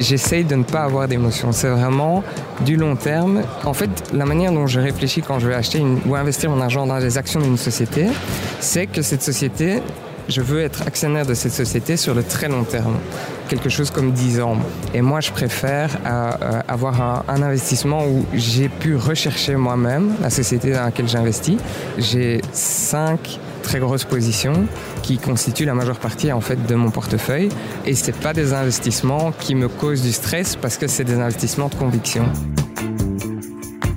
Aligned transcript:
J'essaye 0.00 0.44
de 0.44 0.54
ne 0.54 0.64
pas 0.64 0.82
avoir 0.82 1.08
d'émotion. 1.08 1.52
C'est 1.52 1.68
vraiment 1.68 2.22
du 2.64 2.76
long 2.76 2.94
terme. 2.94 3.42
En 3.64 3.72
fait, 3.72 3.90
la 4.12 4.26
manière 4.26 4.52
dont 4.52 4.66
je 4.66 4.78
réfléchis 4.80 5.22
quand 5.22 5.38
je 5.38 5.48
vais 5.48 5.54
acheter 5.54 5.82
ou 6.06 6.14
investir 6.14 6.50
mon 6.50 6.60
argent 6.60 6.86
dans 6.86 6.98
les 6.98 7.16
actions 7.16 7.40
d'une 7.40 7.56
société, 7.56 8.06
c'est 8.60 8.86
que 8.86 9.00
cette 9.00 9.22
société, 9.22 9.80
je 10.28 10.42
veux 10.42 10.60
être 10.60 10.82
actionnaire 10.86 11.24
de 11.24 11.34
cette 11.34 11.52
société 11.52 11.96
sur 11.96 12.14
le 12.14 12.22
très 12.22 12.48
long 12.48 12.64
terme, 12.64 12.96
quelque 13.48 13.68
chose 13.70 13.90
comme 13.90 14.12
10 14.12 14.40
ans. 14.40 14.56
Et 14.92 15.00
moi, 15.00 15.20
je 15.20 15.30
préfère 15.30 15.90
euh, 16.04 16.60
avoir 16.68 17.00
un, 17.00 17.24
un, 17.28 17.42
investissement 17.42 18.04
où 18.06 18.26
j'ai 18.34 18.68
pu 18.68 18.96
rechercher 18.96 19.56
moi-même 19.56 20.14
la 20.20 20.28
société 20.28 20.72
dans 20.72 20.84
laquelle 20.84 21.08
j'investis. 21.08 21.56
J'ai 21.96 22.42
5 22.52 23.40
très 23.64 23.80
grosses 23.80 24.04
positions 24.04 24.68
qui 25.02 25.18
constituent 25.18 25.64
la 25.64 25.74
majeure 25.74 25.98
partie 25.98 26.30
en 26.30 26.40
fait 26.40 26.64
de 26.66 26.74
mon 26.76 26.90
portefeuille 26.90 27.48
et 27.84 27.94
c'est 27.94 28.16
pas 28.16 28.32
des 28.32 28.52
investissements 28.52 29.32
qui 29.32 29.56
me 29.56 29.68
causent 29.68 30.02
du 30.02 30.12
stress 30.12 30.54
parce 30.54 30.76
que 30.76 30.86
c'est 30.86 31.04
des 31.04 31.14
investissements 31.18 31.68
de 31.68 31.74
conviction. 31.74 32.26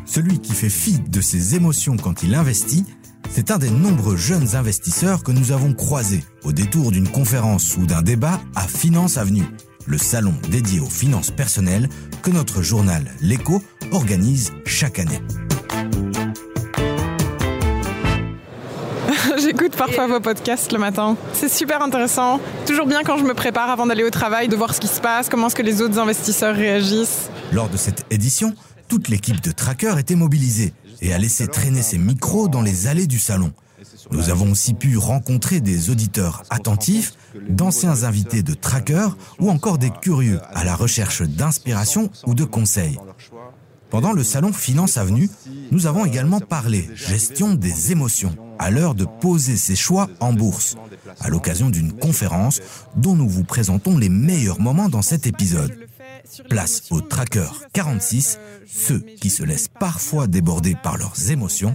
Celui 0.06 0.40
qui 0.40 0.54
fait 0.54 0.70
fi 0.70 0.98
de 0.98 1.22
ses 1.22 1.56
émotions 1.56 1.98
quand 1.98 2.24
il 2.24 2.34
investit, 2.34 2.86
c'est 3.30 3.52
un 3.52 3.60
des 3.60 3.70
nombreux 3.70 4.16
jeunes 4.16 4.56
investisseurs 4.56 5.22
que 5.22 5.32
nous 5.32 5.52
avons 5.52 5.74
croisés 5.74 6.24
au 6.44 6.54
détour 6.54 6.92
d'une 6.92 7.10
conférence 7.10 7.78
ou 7.78 7.86
d'un 7.86 8.02
débat 8.02 8.40
à 8.56 8.62
Finance 8.62 9.18
Avenue, 9.18 9.46
le 9.86 9.98
salon 9.98 10.34
dédié 10.50 10.80
aux 10.80 10.90
finances 10.90 11.30
personnelles 11.30 11.90
que 12.24 12.32
notre 12.32 12.64
journal 12.64 13.04
L'Écho 13.22 13.62
organise 13.92 14.54
chaque 14.66 14.98
année. 14.98 15.22
J'écoute 19.48 19.78
parfois 19.78 20.08
vos 20.08 20.20
podcasts 20.20 20.74
le 20.74 20.78
matin. 20.78 21.16
C'est 21.32 21.48
super 21.48 21.82
intéressant. 21.82 22.42
Toujours 22.66 22.86
bien 22.86 23.04
quand 23.06 23.18
je 23.18 23.24
me 23.24 23.34
prépare 23.34 23.70
avant 23.70 23.86
d'aller 23.86 24.04
au 24.04 24.10
travail, 24.10 24.50
de 24.50 24.58
voir 24.58 24.76
ce 24.76 24.82
qui 24.82 24.90
se 24.90 25.00
passe, 25.00 25.30
comment 25.30 25.48
est-ce 25.48 25.56
que 25.56 25.62
les 25.62 25.82
autres 25.82 26.00
investisseurs 26.00 26.54
réagissent. 26.54 27.30
Lors 27.54 27.70
de 27.70 27.78
cette 27.78 28.06
édition, 28.10 28.54
toute 28.90 29.08
l'équipe 29.08 29.40
de 29.40 29.52
Tracker 29.52 29.96
était 30.00 30.16
mobilisée 30.16 30.74
et 31.02 31.14
a 31.14 31.18
laissé 31.18 31.48
traîner 31.48 31.82
ses 31.82 31.98
micros 31.98 32.50
dans 32.50 32.62
les 32.62 32.88
allées 32.88 33.08
du 33.08 33.20
salon. 33.20 33.54
Nous 34.12 34.30
avons 34.30 34.52
aussi 34.52 34.74
pu 34.74 34.98
rencontrer 34.98 35.62
des 35.62 35.90
auditeurs 35.90 36.44
attentifs, 36.50 37.14
d'anciens 37.48 38.04
invités 38.04 38.44
de 38.44 38.54
Tracker 38.54 39.08
ou 39.40 39.50
encore 39.50 39.78
des 39.78 39.92
curieux 40.02 40.42
à 40.54 40.66
la 40.66 40.76
recherche 40.76 41.22
d'inspiration 41.22 42.10
ou 42.26 42.34
de 42.34 42.44
conseils. 42.44 43.00
Pendant 43.90 44.12
le 44.12 44.24
salon 44.24 44.52
Finance 44.52 44.98
Avenue, 44.98 45.30
nous 45.72 45.88
avons 45.88 46.06
également 46.06 46.40
parlé 46.40 46.90
gestion 46.94 47.54
des 47.54 47.92
émotions 47.92 48.36
à 48.60 48.70
l'heure 48.70 48.96
de 48.96 49.06
poser 49.06 49.56
ses 49.56 49.76
choix 49.76 50.10
en 50.20 50.34
bourse, 50.34 50.76
à 51.22 51.30
l'occasion 51.30 51.70
d'une 51.70 51.94
conférence 51.94 52.62
dont 52.96 53.16
nous 53.16 53.30
vous 53.30 53.44
présentons 53.44 53.98
les 53.98 54.10
meilleurs 54.10 54.60
moments 54.60 54.90
dans 54.90 55.02
cet 55.02 55.28
épisode. 55.28 55.74
Place 56.50 56.84
au 56.92 57.00
tracker 57.00 57.48
46, 57.74 58.40
ceux 58.68 59.00
qui 59.00 59.30
se 59.30 59.44
laissent 59.44 59.70
parfois 59.70 60.28
déborder 60.28 60.76
par 60.82 60.98
leurs 60.98 61.32
émotions. 61.32 61.74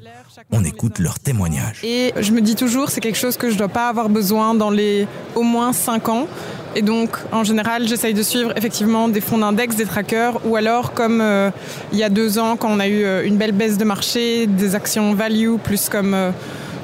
On 0.50 0.62
écoute 0.64 0.98
leurs 0.98 1.18
témoignages. 1.18 1.82
Et 1.82 2.12
je 2.20 2.32
me 2.32 2.42
dis 2.42 2.54
toujours, 2.54 2.90
c'est 2.90 3.00
quelque 3.00 3.18
chose 3.18 3.38
que 3.38 3.48
je 3.48 3.54
ne 3.54 3.58
dois 3.58 3.68
pas 3.68 3.88
avoir 3.88 4.10
besoin 4.10 4.54
dans 4.54 4.70
les 4.70 5.06
au 5.34 5.42
moins 5.42 5.72
5 5.72 6.08
ans. 6.10 6.26
Et 6.74 6.82
donc, 6.82 7.10
en 7.32 7.44
général, 7.44 7.86
j'essaye 7.86 8.14
de 8.14 8.22
suivre 8.22 8.52
effectivement 8.56 9.08
des 9.08 9.20
fonds 9.20 9.38
d'index, 9.38 9.76
des 9.76 9.84
trackers, 9.84 10.40
ou 10.46 10.56
alors 10.56 10.94
comme 10.94 11.20
euh, 11.20 11.50
il 11.92 11.98
y 11.98 12.02
a 12.02 12.08
deux 12.08 12.38
ans, 12.38 12.56
quand 12.56 12.70
on 12.70 12.80
a 12.80 12.88
eu 12.88 13.04
euh, 13.04 13.26
une 13.26 13.36
belle 13.36 13.52
baisse 13.52 13.76
de 13.76 13.84
marché, 13.84 14.46
des 14.46 14.74
actions 14.74 15.12
value, 15.12 15.56
plus 15.62 15.90
comme 15.90 16.14
euh, 16.14 16.30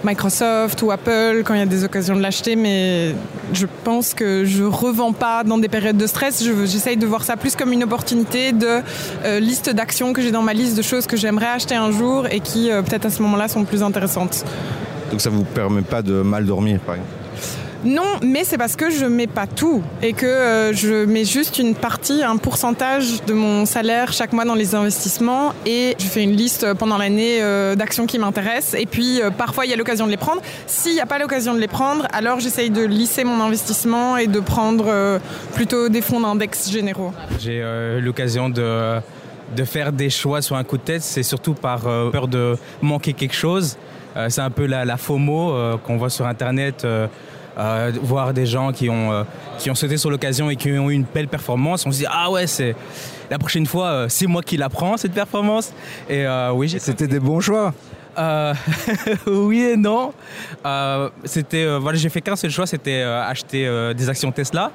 Microsoft 0.04 0.82
ou 0.82 0.90
Apple, 0.90 1.42
quand 1.42 1.54
il 1.54 1.60
y 1.60 1.62
a 1.62 1.66
des 1.66 1.84
occasions 1.84 2.16
de 2.16 2.20
l'acheter. 2.20 2.54
Mais 2.54 3.14
je 3.54 3.66
pense 3.84 4.12
que 4.12 4.44
je 4.44 4.62
revends 4.62 5.14
pas 5.14 5.42
dans 5.42 5.56
des 5.56 5.68
périodes 5.68 5.96
de 5.96 6.06
stress. 6.06 6.44
J'essaye 6.66 6.98
de 6.98 7.06
voir 7.06 7.24
ça 7.24 7.38
plus 7.38 7.56
comme 7.56 7.72
une 7.72 7.84
opportunité 7.84 8.52
de 8.52 8.82
liste 9.40 9.70
d'actions 9.70 10.12
que 10.12 10.22
j'ai 10.22 10.30
dans 10.30 10.42
ma 10.42 10.52
liste 10.52 10.76
de 10.76 10.82
choses 10.82 11.06
que 11.06 11.16
j'aimerais 11.16 11.48
acheter 11.48 11.74
un 11.74 11.90
jour 11.90 12.26
et 12.30 12.40
qui, 12.40 12.68
peut-être 12.68 13.06
à 13.06 13.10
ce 13.10 13.22
moment-là, 13.22 13.48
sont 13.48 13.64
plus 13.64 13.82
intéressantes. 13.82 14.44
Donc 15.10 15.20
ça 15.20 15.30
vous 15.30 15.42
permet 15.42 15.82
pas 15.82 16.02
de 16.02 16.22
mal 16.22 16.46
dormir, 16.46 16.78
par 16.78 16.94
exemple? 16.94 17.17
Non, 17.84 18.18
mais 18.22 18.42
c'est 18.42 18.58
parce 18.58 18.74
que 18.74 18.90
je 18.90 19.06
mets 19.06 19.28
pas 19.28 19.46
tout 19.46 19.82
et 20.02 20.12
que 20.12 20.26
euh, 20.26 20.72
je 20.72 21.04
mets 21.04 21.24
juste 21.24 21.60
une 21.60 21.76
partie, 21.76 22.24
un 22.24 22.36
pourcentage 22.36 23.24
de 23.24 23.34
mon 23.34 23.66
salaire 23.66 24.12
chaque 24.12 24.32
mois 24.32 24.44
dans 24.44 24.56
les 24.56 24.74
investissements 24.74 25.54
et 25.64 25.94
je 25.98 26.06
fais 26.06 26.24
une 26.24 26.34
liste 26.34 26.74
pendant 26.74 26.98
l'année 26.98 27.38
euh, 27.40 27.76
d'actions 27.76 28.06
qui 28.06 28.18
m'intéressent 28.18 28.80
et 28.80 28.86
puis 28.86 29.22
euh, 29.22 29.30
parfois 29.30 29.64
il 29.64 29.70
y 29.70 29.74
a 29.74 29.76
l'occasion 29.76 30.06
de 30.06 30.10
les 30.10 30.16
prendre. 30.16 30.42
S'il 30.66 30.94
n'y 30.94 31.00
a 31.00 31.06
pas 31.06 31.20
l'occasion 31.20 31.54
de 31.54 31.60
les 31.60 31.68
prendre, 31.68 32.08
alors 32.12 32.40
j'essaye 32.40 32.70
de 32.70 32.84
lisser 32.84 33.22
mon 33.22 33.40
investissement 33.40 34.16
et 34.16 34.26
de 34.26 34.40
prendre 34.40 35.20
plutôt 35.54 35.88
des 35.88 36.00
fonds 36.00 36.20
d'index 36.20 36.70
généraux. 36.70 37.12
J'ai 37.38 37.62
l'occasion 38.00 38.48
de, 38.48 39.00
faire 39.64 39.92
des 39.92 40.10
choix 40.10 40.42
sur 40.42 40.56
un 40.56 40.64
coup 40.64 40.78
de 40.78 40.82
tête, 40.82 41.02
c'est 41.02 41.22
surtout 41.22 41.54
par 41.54 41.82
peur 41.82 42.26
de 42.26 42.56
manquer 42.82 43.12
quelque 43.12 43.34
chose. 43.34 43.76
C'est 44.28 44.40
un 44.40 44.50
peu 44.50 44.66
la, 44.66 44.84
la 44.84 44.96
FOMO 44.96 45.78
qu'on 45.84 45.96
voit 45.96 46.10
sur 46.10 46.26
Internet. 46.26 46.84
Euh, 47.58 47.90
voir 48.02 48.32
des 48.32 48.46
gens 48.46 48.70
qui 48.70 48.88
ont, 48.88 49.12
euh, 49.12 49.24
qui 49.58 49.68
ont 49.68 49.74
sauté 49.74 49.96
sur 49.96 50.10
l'occasion 50.10 50.48
et 50.48 50.54
qui 50.54 50.70
ont 50.70 50.90
eu 50.90 50.94
une 50.94 51.06
belle 51.12 51.26
performance, 51.26 51.84
on 51.86 51.90
se 51.90 51.98
dit 51.98 52.06
ah 52.08 52.30
ouais 52.30 52.46
c'est 52.46 52.76
la 53.30 53.38
prochaine 53.38 53.66
fois 53.66 53.86
euh, 53.88 54.06
c'est 54.08 54.28
moi 54.28 54.42
qui 54.42 54.56
la 54.56 54.68
prends 54.68 54.96
cette 54.96 55.12
performance 55.12 55.72
et 56.08 56.24
oui 56.54 56.76
c'était 56.78 57.08
des 57.08 57.18
bons 57.18 57.40
choix. 57.40 57.74
Euh, 58.18 58.54
oui 59.26 59.62
et 59.62 59.76
non. 59.76 60.12
Euh, 60.66 61.08
euh, 61.54 61.92
j'ai 61.94 62.08
fait 62.08 62.20
qu'un 62.20 62.36
seul 62.36 62.50
choix, 62.50 62.66
c'était 62.66 63.02
acheter 63.02 63.68
des 63.96 64.08
actions 64.08 64.32
Tesla, 64.32 64.72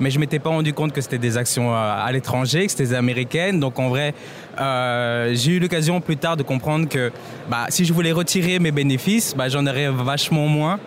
mais 0.00 0.10
je 0.10 0.18
m'étais 0.18 0.38
pas 0.38 0.50
rendu 0.50 0.72
compte 0.72 0.92
que 0.92 1.00
c'était 1.00 1.18
des 1.18 1.36
actions 1.36 1.74
à 1.74 2.08
l'étranger, 2.12 2.64
que 2.66 2.70
c'était 2.70 2.84
des 2.84 2.94
américaines. 2.94 3.60
Donc 3.60 3.78
en 3.78 3.88
vrai, 3.88 4.14
j'ai 4.58 5.52
eu 5.52 5.58
l'occasion 5.58 6.00
plus 6.00 6.16
tard 6.16 6.36
de 6.36 6.42
comprendre 6.42 6.88
que 6.88 7.10
bah, 7.48 7.66
si 7.68 7.84
je 7.84 7.92
voulais 7.92 8.12
retirer 8.12 8.58
mes 8.58 8.70
bénéfices, 8.70 9.34
bah, 9.36 9.48
j'en 9.48 9.66
aurais 9.66 9.90
vachement 9.90 10.46
moins. 10.46 10.78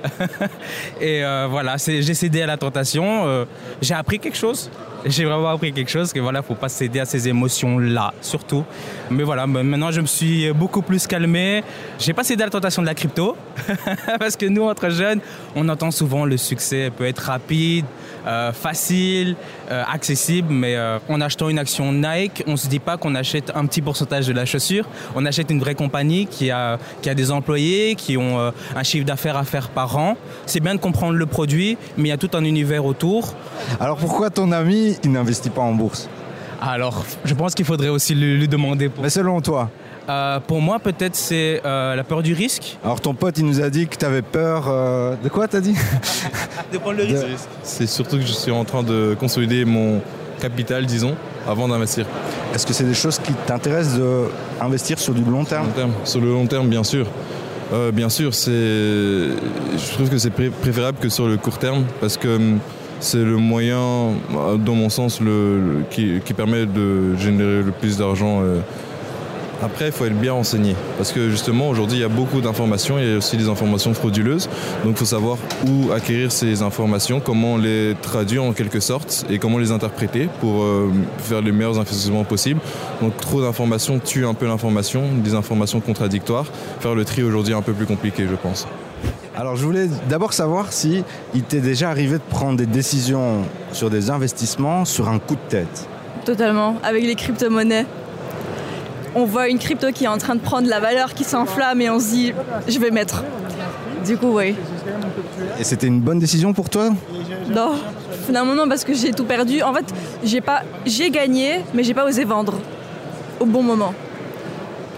et 1.02 1.22
voilà, 1.50 1.76
j'ai 1.78 2.14
cédé 2.14 2.42
à 2.42 2.48
la 2.48 2.58
tentation. 2.58 3.46
J'ai 3.82 3.94
appris 3.94 4.20
quelque 4.20 4.38
chose 4.38 4.70
j'ai 5.10 5.26
vraiment 5.26 5.50
appris 5.50 5.72
quelque 5.72 5.90
chose 5.90 6.12
que 6.12 6.20
voilà 6.20 6.42
faut 6.42 6.56
pas 6.56 6.70
céder 6.70 7.00
à 7.00 7.06
ces 7.06 7.28
émotions 7.28 7.80
là 7.80 8.14
surtout. 8.22 8.64
Mais 9.10 9.24
voilà 9.24 9.48
maintenant 9.48 9.92
je 9.92 10.02
me 10.02 10.06
suis 10.06 10.52
beaucoup 10.54 10.82
plus 10.82 11.08
calmé. 11.08 11.64
J'ai 12.00 12.14
pas 12.14 12.24
cédé 12.24 12.44
à 12.44 12.46
la 12.48 12.52
tentation 12.52 12.82
de 12.82 12.88
la 12.88 12.96
crypto 12.96 13.36
parce 14.20 14.36
que 14.36 14.46
nous 14.46 14.64
entre 14.64 14.90
jeunes 14.90 15.20
on 15.56 15.68
entend 15.70 15.92
souvent 15.92 16.26
le 16.26 16.38
succès 16.38 16.92
peut 16.96 17.06
être 17.06 17.20
rapide 17.20 17.86
euh, 18.26 18.52
facile 18.52 19.36
euh, 19.72 19.84
accessible 19.92 20.48
mais 20.52 20.76
euh, 20.76 21.00
en 21.10 21.22
achetant 21.22 21.50
une 21.50 21.60
action 21.60 21.92
Nike 21.92 22.44
on 22.48 22.58
se 22.58 22.68
dit 22.68 22.80
pas 22.80 22.98
qu'on 22.98 23.16
achète 23.16 23.52
un 23.56 23.66
petit 23.66 23.82
pourcentage 23.82 24.28
de 24.28 24.34
la 24.34 24.46
chaussure. 24.46 24.86
On 25.16 25.26
achète 25.26 25.52
une 25.52 25.60
vraie 25.60 25.76
compagnie 25.76 26.28
qui 26.28 26.52
a 26.52 26.78
qui 27.02 27.10
a 27.10 27.16
des 27.16 27.32
employés 27.32 27.96
qui 27.96 28.18
ont 28.18 28.52
un 28.76 28.84
chiffre 28.84 29.06
d'affaires 29.06 29.38
à 29.38 29.44
faire 29.44 29.70
par 29.70 29.98
an. 29.98 30.18
C'est 30.46 30.60
bien 30.60 30.76
de 30.76 30.80
comprendre 30.80 31.18
le 31.18 31.26
produit 31.26 31.78
mais 31.98 32.10
il 32.10 32.10
y 32.10 32.14
a 32.14 32.18
tout 32.18 32.32
un 32.34 32.44
univers 32.44 32.86
autour. 32.86 33.34
Alors 33.80 33.98
pourquoi 33.98 34.30
ton 34.30 34.52
ami 34.52 34.98
il 35.04 35.12
n'investit 35.12 35.50
pas 35.50 35.62
en 35.62 35.74
bourse? 35.74 36.10
Alors, 36.60 37.06
je 37.24 37.34
pense 37.36 37.54
qu'il 37.54 37.66
faudrait 37.66 37.90
aussi 37.90 38.16
lui, 38.16 38.36
lui 38.38 38.48
demander. 38.48 38.90
Pour, 38.90 39.04
Mais 39.04 39.10
selon 39.10 39.42
toi 39.42 39.70
euh, 40.10 40.40
pour 40.40 40.62
moi, 40.62 40.80
peut-être 40.80 41.16
c'est 41.16 41.62
euh, 41.66 41.96
la 41.96 42.04
peur 42.04 42.24
du 42.24 42.34
risque. 42.34 42.78
Alors 42.84 43.02
ton 43.02 43.14
pote 43.14 43.38
il 43.38 43.46
nous 43.46 43.62
a 43.62 43.70
dit 43.70 43.88
que 43.88 43.96
tu 43.98 44.06
avais 44.06 44.22
peur 44.22 44.66
euh, 44.68 45.16
de 45.24 45.30
quoi 45.30 45.48
t'as 45.48 45.60
dit? 45.62 45.76
De 46.74 46.78
prendre 46.78 46.98
le 46.98 47.04
risque. 47.04 47.26
C'est 47.64 47.88
surtout 47.88 48.18
que 48.18 48.24
je 48.26 48.32
suis 48.34 48.52
en 48.52 48.66
train 48.66 48.84
de 48.84 49.16
consolider 49.20 49.64
mon 49.66 50.02
capital, 50.42 50.86
disons, 50.86 51.16
avant 51.48 51.68
d'investir. 51.68 52.06
Est-ce 52.54 52.66
que 52.68 52.74
c'est 52.74 52.84
des 52.84 52.94
choses 52.94 53.20
qui 53.20 53.32
t'intéressent 53.46 54.00
d'investir 54.60 55.00
sur 55.00 55.14
du 55.14 55.24
long 55.24 55.46
terme? 55.46 55.68
Long 55.68 55.74
terme. 55.74 55.92
Sur 56.04 56.22
le 56.22 56.28
long 56.32 56.46
terme, 56.46 56.68
bien 56.68 56.84
sûr. 56.84 57.08
Euh, 57.74 57.92
bien 57.92 58.10
sûr, 58.10 58.34
c'est. 58.34 58.52
Je 58.52 59.94
trouve 59.94 60.10
que 60.10 60.18
c'est 60.18 60.30
pré 60.30 60.50
préférable 60.50 60.98
que 61.00 61.10
sur 61.10 61.28
le 61.28 61.38
court 61.38 61.58
terme 61.58 61.84
parce 62.00 62.18
que 62.18 62.36
hum, 62.36 62.60
c'est 63.00 63.18
le 63.24 63.38
moyen, 63.38 64.12
dans 64.58 64.74
mon 64.76 64.90
sens, 64.90 65.20
le, 65.22 65.60
le- 65.60 65.84
qui, 65.90 66.20
qui 66.26 66.34
permet 66.34 66.66
de 66.66 67.16
générer 67.18 67.62
le 67.64 67.72
plus 67.72 67.98
d'argent. 67.98 68.42
Après, 69.62 69.88
il 69.88 69.92
faut 69.92 70.06
être 70.06 70.20
bien 70.20 70.34
renseigné 70.34 70.76
parce 70.98 71.12
que 71.12 71.30
justement, 71.30 71.70
aujourd'hui, 71.70 71.98
il 71.98 72.02
y 72.02 72.06
a 72.06 72.10
beaucoup 72.10 72.42
d'informations. 72.42 73.00
Il 73.00 73.08
y 73.08 73.14
a 73.14 73.18
aussi 73.18 73.38
des 73.38 73.50
informations 73.50 73.94
frauduleuses. 73.94 74.50
Donc, 74.84 74.94
il 74.94 74.98
faut 74.98 75.06
savoir 75.06 75.38
où 75.68 75.92
acquérir 75.92 76.32
ces 76.32 76.62
informations, 76.62 77.20
comment 77.20 77.58
les 77.58 77.96
traduire 78.02 78.44
en 78.44 78.54
quelque 78.54 78.80
sorte 78.80 79.26
et 79.30 79.40
comment 79.40 79.58
les 79.58 79.72
interpréter 79.72 80.30
pour 80.40 80.64
euh, 80.64 80.92
faire 81.20 81.42
les 81.42 81.52
meilleurs 81.52 81.80
investissements 81.80 82.24
possibles. 82.24 82.60
Donc, 83.02 83.18
trop 83.18 83.42
d'informations 83.42 84.00
tue 84.00 84.26
un 84.26 84.34
peu 84.34 84.46
l'information, 84.46 85.04
des 85.24 85.34
informations 85.34 85.80
contradictoires. 85.80 86.46
Faire 86.80 86.94
le 86.94 87.06
tri 87.06 87.24
aujourd'hui 87.24 87.54
est 87.54 87.58
un 87.58 87.62
peu 87.62 87.74
plus 87.74 87.86
compliqué, 87.86 88.28
je 88.30 88.36
pense. 88.36 88.68
Alors 89.36 89.56
je 89.56 89.64
voulais 89.64 89.88
d'abord 90.10 90.34
savoir 90.34 90.74
si 90.74 91.04
il 91.36 91.44
t'est 91.44 91.60
déjà 91.60 91.92
arrivé 91.92 92.18
de 92.18 92.24
prendre 92.24 92.58
des 92.58 92.66
décisions 92.66 93.44
sur 93.72 93.92
des 93.92 94.10
investissements 94.10 94.84
sur 94.84 95.10
un 95.10 95.20
coup 95.20 95.36
de 95.36 95.50
tête. 95.50 95.88
Totalement, 96.26 96.78
avec 96.82 97.04
les 97.04 97.14
crypto-monnaies. 97.14 97.86
On 99.16 99.26
voit 99.26 99.48
une 99.48 99.60
crypto 99.60 99.92
qui 99.92 100.06
est 100.06 100.10
en 100.10 100.18
train 100.18 100.36
de 100.36 100.42
prendre 100.42 100.68
la 100.68 100.80
valeur 100.80 101.14
qui 101.14 101.24
s'enflamme 101.24 101.82
et 101.82 101.90
on 101.90 102.00
se 102.00 102.10
dit 102.10 102.34
je 102.68 102.80
vais 102.80 102.92
mettre. 102.92 103.24
Du 104.06 104.18
coup, 104.18 104.38
oui. 104.38 104.56
Et 105.60 105.64
c'était 105.64 105.88
une 105.88 106.02
bonne 106.02 106.20
décision 106.20 106.54
pour 106.54 106.70
toi? 106.70 106.90
Non, 107.50 107.74
finalement 108.26 108.56
non, 108.56 108.68
parce 108.68 108.84
que 108.84 108.94
j'ai 108.94 109.12
tout 109.12 109.26
perdu. 109.26 109.62
En 109.62 109.74
fait, 109.74 109.86
j'ai 110.24 110.42
pas, 110.42 110.62
j'ai 110.86 111.10
gagné, 111.10 111.62
mais 111.74 111.84
j'ai 111.84 111.94
pas 111.94 112.06
osé 112.06 112.24
vendre 112.24 112.54
au 113.40 113.46
bon 113.46 113.64
moment. 113.64 113.94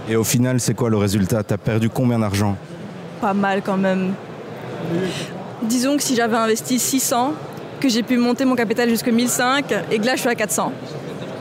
Et 0.09 0.15
au 0.15 0.23
final, 0.23 0.59
c'est 0.59 0.73
quoi 0.73 0.89
le 0.89 0.97
résultat? 0.97 1.43
T'as 1.43 1.57
perdu 1.57 1.89
combien 1.89 2.19
d'argent? 2.19 2.57
Pas 3.21 3.33
mal 3.33 3.61
quand 3.63 3.77
même. 3.77 4.13
Disons 5.61 5.97
que 5.97 6.03
si 6.03 6.15
j'avais 6.15 6.37
investi 6.37 6.79
600, 6.79 7.33
que 7.79 7.89
j'ai 7.89 8.03
pu 8.03 8.17
monter 8.17 8.45
mon 8.45 8.55
capital 8.55 8.89
jusqu'à 8.89 9.11
1005 9.11 9.65
et 9.91 9.99
que 9.99 10.05
là 10.05 10.15
je 10.15 10.21
suis 10.21 10.29
à 10.29 10.35
400. 10.35 10.71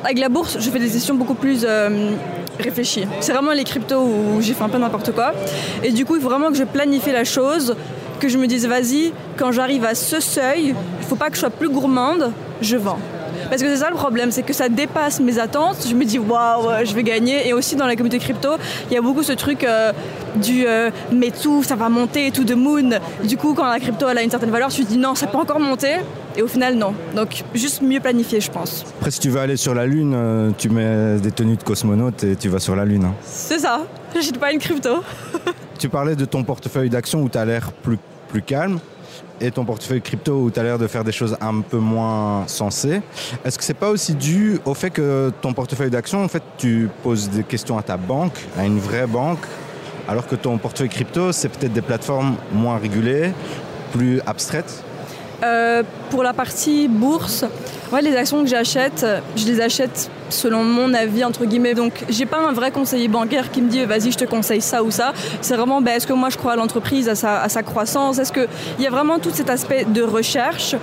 Avec 0.05 0.19
la 0.19 0.29
bourse, 0.29 0.59
je 0.61 0.71
fais 0.71 0.79
des 0.79 0.89
sessions 0.89 1.15
beaucoup 1.15 1.35
plus 1.35 1.65
euh, 1.67 2.13
réfléchies. 2.59 3.07
C'est 3.21 3.33
vraiment 3.33 3.53
les 3.53 3.65
cryptos 3.65 4.01
où 4.01 4.41
j'ai 4.41 4.55
fait 4.55 4.65
un 4.65 4.69
peu 4.69 4.79
n'importe 4.79 5.13
quoi. 5.13 5.33
Et 5.83 5.93
du 5.93 6.05
coup, 6.05 6.17
il 6.17 6.23
faut 6.23 6.29
vraiment 6.29 6.49
que 6.49 6.57
je 6.57 6.65
planifie 6.65 7.13
la 7.13 7.25
chose, 7.25 7.77
que 8.21 8.29
je 8.29 8.39
me 8.39 8.47
dise 8.47 8.67
vas-y, 8.67 9.13
quand 9.37 9.53
j'arrive 9.53 9.85
à 9.85 9.95
ce 9.95 10.21
seuil, 10.21 10.75
il 11.01 11.07
faut 11.07 11.17
pas 11.17 11.29
que 11.29 11.35
je 11.35 11.41
sois 11.41 11.51
plus 11.51 11.69
gourmande, 11.69 12.33
je 12.61 12.77
vends. 12.77 12.99
Parce 13.49 13.63
que 13.63 13.69
c'est 13.69 13.79
ça 13.83 13.89
le 13.91 13.97
problème, 13.97 14.31
c'est 14.31 14.43
que 14.43 14.53
ça 14.53 14.69
dépasse 14.69 15.21
mes 15.21 15.39
attentes. 15.39 15.87
Je 15.89 15.95
me 15.95 16.05
dis 16.05 16.19
waouh, 16.19 16.85
je 16.85 16.95
vais 16.95 17.03
gagner. 17.03 17.49
Et 17.49 17.53
aussi 17.53 17.77
dans 17.77 17.87
la 17.87 17.97
communauté 17.97 18.19
crypto, 18.19 18.51
il 18.91 18.95
y 18.95 18.97
a 18.97 19.01
beaucoup 19.03 19.23
ce 19.23 19.33
truc 19.33 19.65
euh, 19.65 19.93
du 20.37 20.67
euh, 20.67 20.91
mais 21.13 21.31
tout, 21.31 21.63
ça 21.63 21.75
va 21.77 21.89
monter, 21.89 22.31
tout 22.31 22.45
de 22.45 22.55
moon. 22.55 22.91
Du 23.25 23.37
coup, 23.37 23.55
quand 23.55 23.67
la 23.67 23.79
crypto 23.81 24.07
elle 24.09 24.19
a 24.19 24.23
une 24.23 24.31
certaine 24.31 24.51
valeur, 24.51 24.71
je 24.71 24.83
me 24.83 24.87
dis 24.87 24.99
non, 24.99 25.15
ça 25.15 25.27
peut 25.27 25.39
encore 25.39 25.61
monter. 25.61 25.97
Et 26.37 26.43
au 26.43 26.47
final, 26.47 26.75
non. 26.77 26.95
Donc, 27.17 27.43
juste 27.55 27.83
mieux 27.83 27.99
planifier, 27.99 28.41
je 28.41 28.51
pense. 28.51 28.85
Après, 28.99 29.11
si 29.11 29.19
tu 29.19 29.29
veux 29.29 29.41
aller 29.41 29.57
sur 29.57 29.75
la 29.75 29.87
Lune, 29.87 30.13
euh, 30.15 30.51
tu 30.57 30.69
mets 30.69 31.17
des 31.19 31.33
tenues 31.33 31.57
de 31.57 31.63
cosmonaute 31.65 32.23
et 32.23 32.37
tu 32.37 32.49
vas 32.49 32.61
sur 32.61 32.77
la 32.77 32.85
Lune. 32.85 33.05
hein. 33.07 33.15
C'est 33.25 33.59
ça. 33.59 33.81
J'achète 34.15 34.39
pas 34.39 34.53
une 34.53 34.59
crypto. 34.61 35.03
Tu 35.79 35.89
parlais 35.89 36.15
de 36.17 36.25
ton 36.25 36.45
portefeuille 36.45 36.91
d'actions 36.91 37.23
où 37.23 37.29
tu 37.29 37.39
as 37.39 37.45
l'air 37.45 37.73
plus, 37.73 37.99
plus 38.29 38.43
calme 38.43 38.79
et 39.41 39.51
ton 39.51 39.65
portefeuille 39.65 40.03
crypto 40.03 40.33
où 40.43 40.51
tu 40.51 40.59
as 40.59 40.63
l'air 40.63 40.79
de 40.79 40.87
faire 40.87 41.05
des 41.05 41.13
choses 41.13 41.37
un 41.41 41.61
peu 41.61 41.79
moins 41.79 42.45
sensées. 42.47 43.03
Est-ce 43.45 43.59
que 43.59 43.65
c'est 43.65 43.75
pas 43.75 43.91
aussi 43.91 44.15
dû 44.15 44.59
au 44.65 44.75
fait 44.75 44.91
que 44.91 45.33
ton 45.41 45.53
portefeuille 45.53 45.91
d'actions, 45.91 46.23
en 46.23 46.29
fait, 46.29 46.43
tu 46.57 46.89
poses 47.03 47.31
des 47.31 47.45
questions 47.45 47.79
à 47.79 47.83
ta 47.83 47.97
banque, 47.97 48.39
à 48.59 48.65
une 48.65 48.79
vraie 48.79 49.07
banque, 49.07 49.45
alors 50.09 50.27
que 50.27 50.35
ton 50.35 50.59
portefeuille 50.59 50.89
crypto, 50.89 51.33
c'est 51.33 51.49
peut-être 51.49 51.73
des 51.73 51.83
plateformes 51.83 52.37
moins 52.53 52.79
régulées, 52.79 53.33
plus 53.93 54.21
abstraites? 54.27 54.83
Euh, 55.45 55.83
pour 56.11 56.25
la 56.25 56.33
partie 56.33 56.89
bourse, 56.89 57.45
ouais, 57.93 58.03
les 58.03 58.17
actions 58.17 58.43
que 58.43 58.49
j'achète, 58.49 59.07
je 59.37 59.45
les 59.47 59.61
achète 59.61 60.11
selon 60.31 60.65
mon 60.65 60.95
avis 60.95 61.25
entre 61.25 61.45
guillemets. 61.45 61.75
Donc 61.75 62.05
j'ai 62.09 62.27
pas 62.27 62.39
un 62.39 62.53
vrai 62.53 62.71
conseiller 62.71 63.09
bancaire 63.09 63.51
qui 63.51 63.63
me 63.63 63.69
dit 63.69 63.85
vas-y 63.85 64.13
je 64.13 64.19
te 64.19 64.25
conseille 64.25 64.61
ça 64.61 64.83
ou 64.83 64.91
ça. 64.91 65.13
C'est 65.41 65.57
vraiment 65.57 65.81
ben, 65.81 65.93
est-ce 65.93 66.07
que 66.07 66.13
moi 66.13 66.31
je 66.31 66.37
crois 66.37 66.53
à 66.53 66.57
l'entreprise, 66.57 67.09
à 67.09 67.15
sa, 67.15 67.63
croissance, 67.63 68.19
est-ce 68.19 68.33
que 68.33 68.47
il 68.79 68.85
y 68.85 68.87
a 68.87 68.91
vraiment 68.91 69.19
tout 69.19 69.31
cet 69.33 69.51
aspect 69.51 69.85
de 69.85 70.03
recherche? 70.03 70.77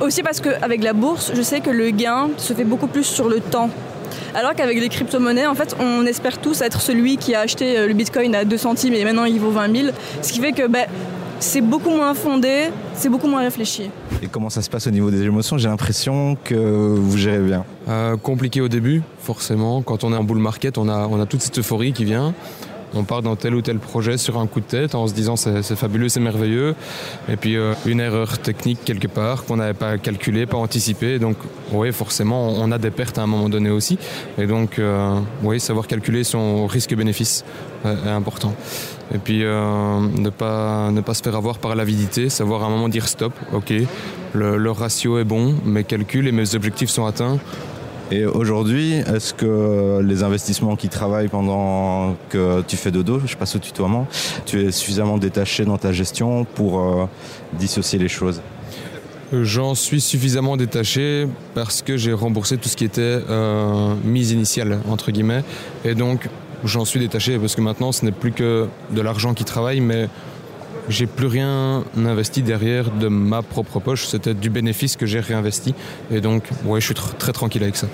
Aussi 0.00 0.22
parce 0.22 0.40
qu'avec 0.40 0.84
la 0.84 0.92
bourse, 0.92 1.32
je 1.34 1.42
sais 1.42 1.60
que 1.60 1.70
le 1.70 1.90
gain 1.90 2.28
se 2.36 2.52
fait 2.52 2.64
beaucoup 2.64 2.86
plus 2.86 3.04
sur 3.04 3.28
le 3.28 3.40
temps. 3.40 3.70
Alors 4.34 4.54
qu'avec 4.54 4.78
les 4.78 4.88
crypto-monnaies, 4.88 5.46
en 5.46 5.54
fait, 5.54 5.74
on 5.80 6.06
espère 6.06 6.38
tous 6.38 6.60
être 6.60 6.80
celui 6.80 7.16
qui 7.16 7.34
a 7.34 7.40
acheté 7.40 7.78
euh, 7.78 7.88
le 7.88 7.94
bitcoin 7.94 8.34
à 8.34 8.44
2 8.44 8.56
centimes 8.56 8.94
et 8.94 9.04
maintenant 9.04 9.24
il 9.24 9.40
vaut 9.40 9.50
20 9.50 9.74
000. 9.74 9.88
Ce 10.22 10.32
qui 10.32 10.40
fait 10.40 10.52
que 10.52 10.66
ben, 10.66 10.86
c'est 11.40 11.60
beaucoup 11.60 11.90
moins 11.90 12.14
fondé, 12.14 12.70
c'est 12.94 13.08
beaucoup 13.08 13.28
moins 13.28 13.40
réfléchi. 13.40 13.90
Et 14.22 14.26
comment 14.26 14.50
ça 14.50 14.62
se 14.62 14.70
passe 14.70 14.86
au 14.86 14.90
niveau 14.90 15.10
des 15.10 15.22
émotions? 15.22 15.58
J'ai 15.58 15.68
l'impression 15.68 16.36
que 16.42 16.54
vous 16.54 17.16
gérez 17.16 17.38
bien. 17.38 17.64
Euh, 17.88 18.16
compliqué 18.16 18.60
au 18.60 18.68
début, 18.68 19.02
forcément. 19.20 19.82
Quand 19.82 20.04
on 20.04 20.12
est 20.12 20.16
en 20.16 20.24
bull 20.24 20.38
market, 20.38 20.78
on 20.78 20.88
a, 20.88 21.06
on 21.06 21.20
a 21.20 21.26
toute 21.26 21.40
cette 21.42 21.58
euphorie 21.58 21.92
qui 21.92 22.04
vient. 22.04 22.34
On 22.94 23.04
part 23.04 23.22
dans 23.22 23.36
tel 23.36 23.54
ou 23.54 23.60
tel 23.60 23.78
projet 23.78 24.16
sur 24.16 24.38
un 24.38 24.46
coup 24.46 24.60
de 24.60 24.66
tête 24.66 24.94
en 24.94 25.06
se 25.06 25.12
disant 25.12 25.36
c'est 25.36 25.62
fabuleux, 25.76 26.08
c'est 26.08 26.20
merveilleux. 26.20 26.74
Et 27.28 27.36
puis 27.36 27.56
euh, 27.56 27.74
une 27.86 28.00
erreur 28.00 28.38
technique 28.38 28.78
quelque 28.84 29.08
part 29.08 29.44
qu'on 29.44 29.56
n'avait 29.56 29.74
pas 29.74 29.98
calculé, 29.98 30.46
pas 30.46 30.56
anticipé. 30.56 31.18
Donc 31.18 31.36
oui, 31.72 31.92
forcément, 31.92 32.48
on 32.48 32.72
a 32.72 32.78
des 32.78 32.90
pertes 32.90 33.18
à 33.18 33.22
un 33.22 33.26
moment 33.26 33.48
donné 33.48 33.70
aussi. 33.70 33.98
Et 34.38 34.46
donc 34.46 34.78
euh, 34.78 35.18
oui, 35.42 35.60
savoir 35.60 35.86
calculer 35.86 36.24
son 36.24 36.66
risque-bénéfice 36.66 37.44
euh, 37.84 38.06
est 38.06 38.10
important. 38.10 38.54
Et 39.14 39.18
puis 39.18 39.38
ne, 39.38 40.30
pas, 40.30 40.90
se 41.14 41.22
faire 41.22 41.36
avoir 41.36 41.58
par 41.58 41.74
l'avidité, 41.74 42.28
savoir 42.28 42.62
à 42.62 42.66
un 42.66 42.70
moment 42.70 42.90
dire 42.90 43.08
stop, 43.08 43.32
ok, 43.54 43.72
le 44.34 44.70
ratio 44.70 45.18
est 45.18 45.24
bon, 45.24 45.54
mes 45.64 45.84
calculs 45.84 46.28
et 46.28 46.32
mes 46.32 46.54
objectifs 46.54 46.90
sont 46.90 47.06
atteints. 47.06 47.38
Et 48.10 48.24
aujourd'hui, 48.24 48.94
est-ce 48.94 49.34
que 49.34 50.00
les 50.02 50.22
investissements 50.22 50.76
qui 50.76 50.88
travaillent 50.88 51.28
pendant 51.28 52.16
que 52.30 52.62
tu 52.62 52.76
fais 52.76 52.90
dodo, 52.90 53.20
je 53.26 53.36
passe 53.36 53.56
au 53.56 53.58
tutoiement, 53.58 54.06
tu 54.46 54.62
es 54.64 54.72
suffisamment 54.72 55.18
détaché 55.18 55.66
dans 55.66 55.76
ta 55.76 55.92
gestion 55.92 56.44
pour 56.44 56.80
euh, 56.80 57.04
dissocier 57.58 57.98
les 57.98 58.08
choses? 58.08 58.40
J'en 59.30 59.74
suis 59.74 60.00
suffisamment 60.00 60.56
détaché 60.56 61.28
parce 61.54 61.82
que 61.82 61.98
j'ai 61.98 62.14
remboursé 62.14 62.56
tout 62.56 62.70
ce 62.70 62.76
qui 62.76 62.84
était 62.84 63.02
euh, 63.28 63.94
mise 64.04 64.30
initiale, 64.30 64.78
entre 64.88 65.10
guillemets. 65.10 65.44
Et 65.84 65.94
donc, 65.94 66.30
j'en 66.64 66.86
suis 66.86 66.98
détaché 66.98 67.38
parce 67.38 67.54
que 67.54 67.60
maintenant, 67.60 67.92
ce 67.92 68.06
n'est 68.06 68.12
plus 68.12 68.32
que 68.32 68.68
de 68.90 69.00
l'argent 69.02 69.34
qui 69.34 69.44
travaille, 69.44 69.80
mais 69.80 70.08
j'ai 70.88 71.06
plus 71.06 71.26
rien 71.26 71.84
investi 71.96 72.42
derrière 72.42 72.90
de 72.90 73.08
ma 73.08 73.42
propre 73.42 73.80
poche. 73.80 74.06
C'était 74.06 74.34
du 74.34 74.50
bénéfice 74.50 74.96
que 74.96 75.06
j'ai 75.06 75.20
réinvesti. 75.20 75.74
Et 76.10 76.20
donc, 76.20 76.44
ouais, 76.64 76.80
je 76.80 76.86
suis 76.86 76.94
tr- 76.94 77.16
très 77.18 77.32
tranquille 77.32 77.62
avec 77.62 77.76
ça. 77.76 77.88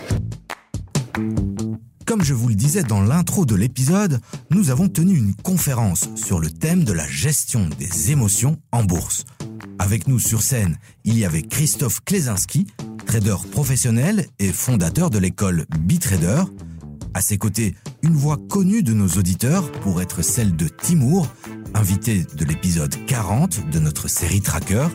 Comme 2.07 2.23
je 2.23 2.35
vous 2.35 2.49
le 2.49 2.55
disais 2.55 2.83
dans 2.83 3.01
l'intro 3.01 3.47
de 3.47 3.55
l'épisode, 3.55 4.21
nous 4.51 4.71
avons 4.71 4.89
tenu 4.89 5.17
une 5.17 5.35
conférence 5.35 6.09
sur 6.17 6.39
le 6.39 6.51
thème 6.51 6.85
de 6.85 6.93
la 6.93 7.07
gestion 7.09 7.69
des 7.79 8.11
émotions 8.13 8.59
en 8.73 8.85
bourse. 8.85 9.25
Avec 9.79 10.07
nous 10.07 10.19
sur 10.19 10.43
scène, 10.43 10.77
il 11.05 11.19
y 11.19 11.25
avait 11.25 11.43
Christophe 11.43 12.01
Klesinski, 12.05 12.67
trader 13.07 13.37
professionnel 13.51 14.27
et 14.39 14.53
fondateur 14.53 15.11
de 15.11 15.19
l'école 15.19 15.65
Bitrader. 15.81 16.43
À 17.17 17.21
ses 17.21 17.39
côtés, 17.39 17.77
une 18.03 18.17
voix 18.17 18.37
connue 18.51 18.83
de 18.83 18.93
nos 18.93 19.07
auditeurs 19.07 19.71
pour 19.71 20.03
être 20.03 20.21
celle 20.21 20.57
de 20.57 20.67
Timour, 20.67 21.29
invité 21.73 22.25
de 22.35 22.45
l'épisode 22.45 22.93
40 23.07 23.71
de 23.71 23.79
notre 23.79 24.09
série 24.09 24.41
Tracker, 24.41 24.89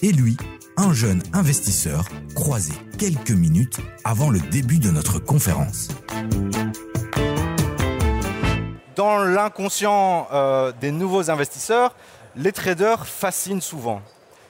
et 0.00 0.12
lui, 0.12 0.36
un 0.76 0.92
jeune 0.92 1.24
investisseur 1.32 2.04
croisé 2.36 2.72
quelques 2.98 3.32
minutes 3.32 3.78
avant 4.04 4.30
le 4.30 4.38
début 4.38 4.78
de 4.78 4.92
notre 4.92 5.18
conférence. 5.18 5.88
Dans 8.94 9.18
l'inconscient 9.24 10.28
euh, 10.32 10.72
des 10.80 10.92
nouveaux 10.92 11.32
investisseurs, 11.32 11.96
les 12.36 12.52
traders 12.52 13.08
fascinent 13.08 13.60
souvent. 13.60 14.02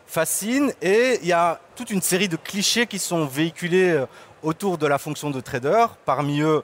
Fascinent 0.07 0.71
et 0.83 1.19
il 1.23 1.29
y 1.29 1.33
a 1.33 1.61
toute 1.77 1.91
une 1.91 2.03
série 2.03 2.29
de 2.29 2.37
clichés 2.37 2.87
qui 2.87 2.99
sont 2.99 3.25
véhiculés 3.25 3.91
euh, 3.91 4.07
autour 4.43 4.77
de 4.77 4.87
la 4.87 4.99
fonction 4.99 5.31
de 5.31 5.41
trader. 5.41 5.87
Parmi 6.05 6.41
eux, 6.41 6.63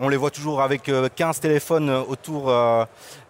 on 0.00 0.08
les 0.08 0.16
voit 0.16 0.30
toujours 0.30 0.62
avec 0.62 0.88
euh, 0.88 1.08
15 1.14 1.40
téléphones 1.40 1.90
euh, 1.90 2.02
autour 2.02 2.50
euh, 2.50 2.84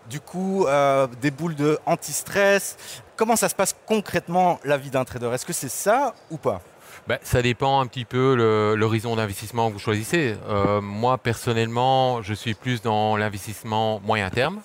du 0.08 0.20
cou, 0.20 0.66
euh, 0.66 1.06
des 1.20 1.30
boules 1.30 1.56
de 1.56 1.78
anti-stress. 1.84 2.76
Comment 3.16 3.36
ça 3.36 3.48
se 3.48 3.54
passe 3.54 3.76
concrètement 3.86 4.60
la 4.64 4.78
vie 4.78 4.90
d'un 4.90 5.04
trader? 5.04 5.30
Est-ce 5.34 5.44
que 5.44 5.52
c'est 5.52 5.68
ça 5.68 6.14
ou 6.30 6.38
pas? 6.38 6.62
Ben, 7.08 7.18
ça 7.22 7.42
dépend 7.42 7.80
un 7.80 7.86
petit 7.86 8.04
peu 8.04 8.34
l'horizon 8.76 9.16
d'investissement 9.16 9.68
que 9.68 9.74
vous 9.74 9.78
choisissez. 9.80 10.36
Euh, 10.48 10.80
moi, 10.80 11.18
personnellement, 11.18 12.22
je 12.22 12.34
suis 12.34 12.54
plus 12.54 12.82
dans 12.82 13.16
l'investissement 13.16 14.00
moyen 14.00 14.30
terme. 14.30 14.60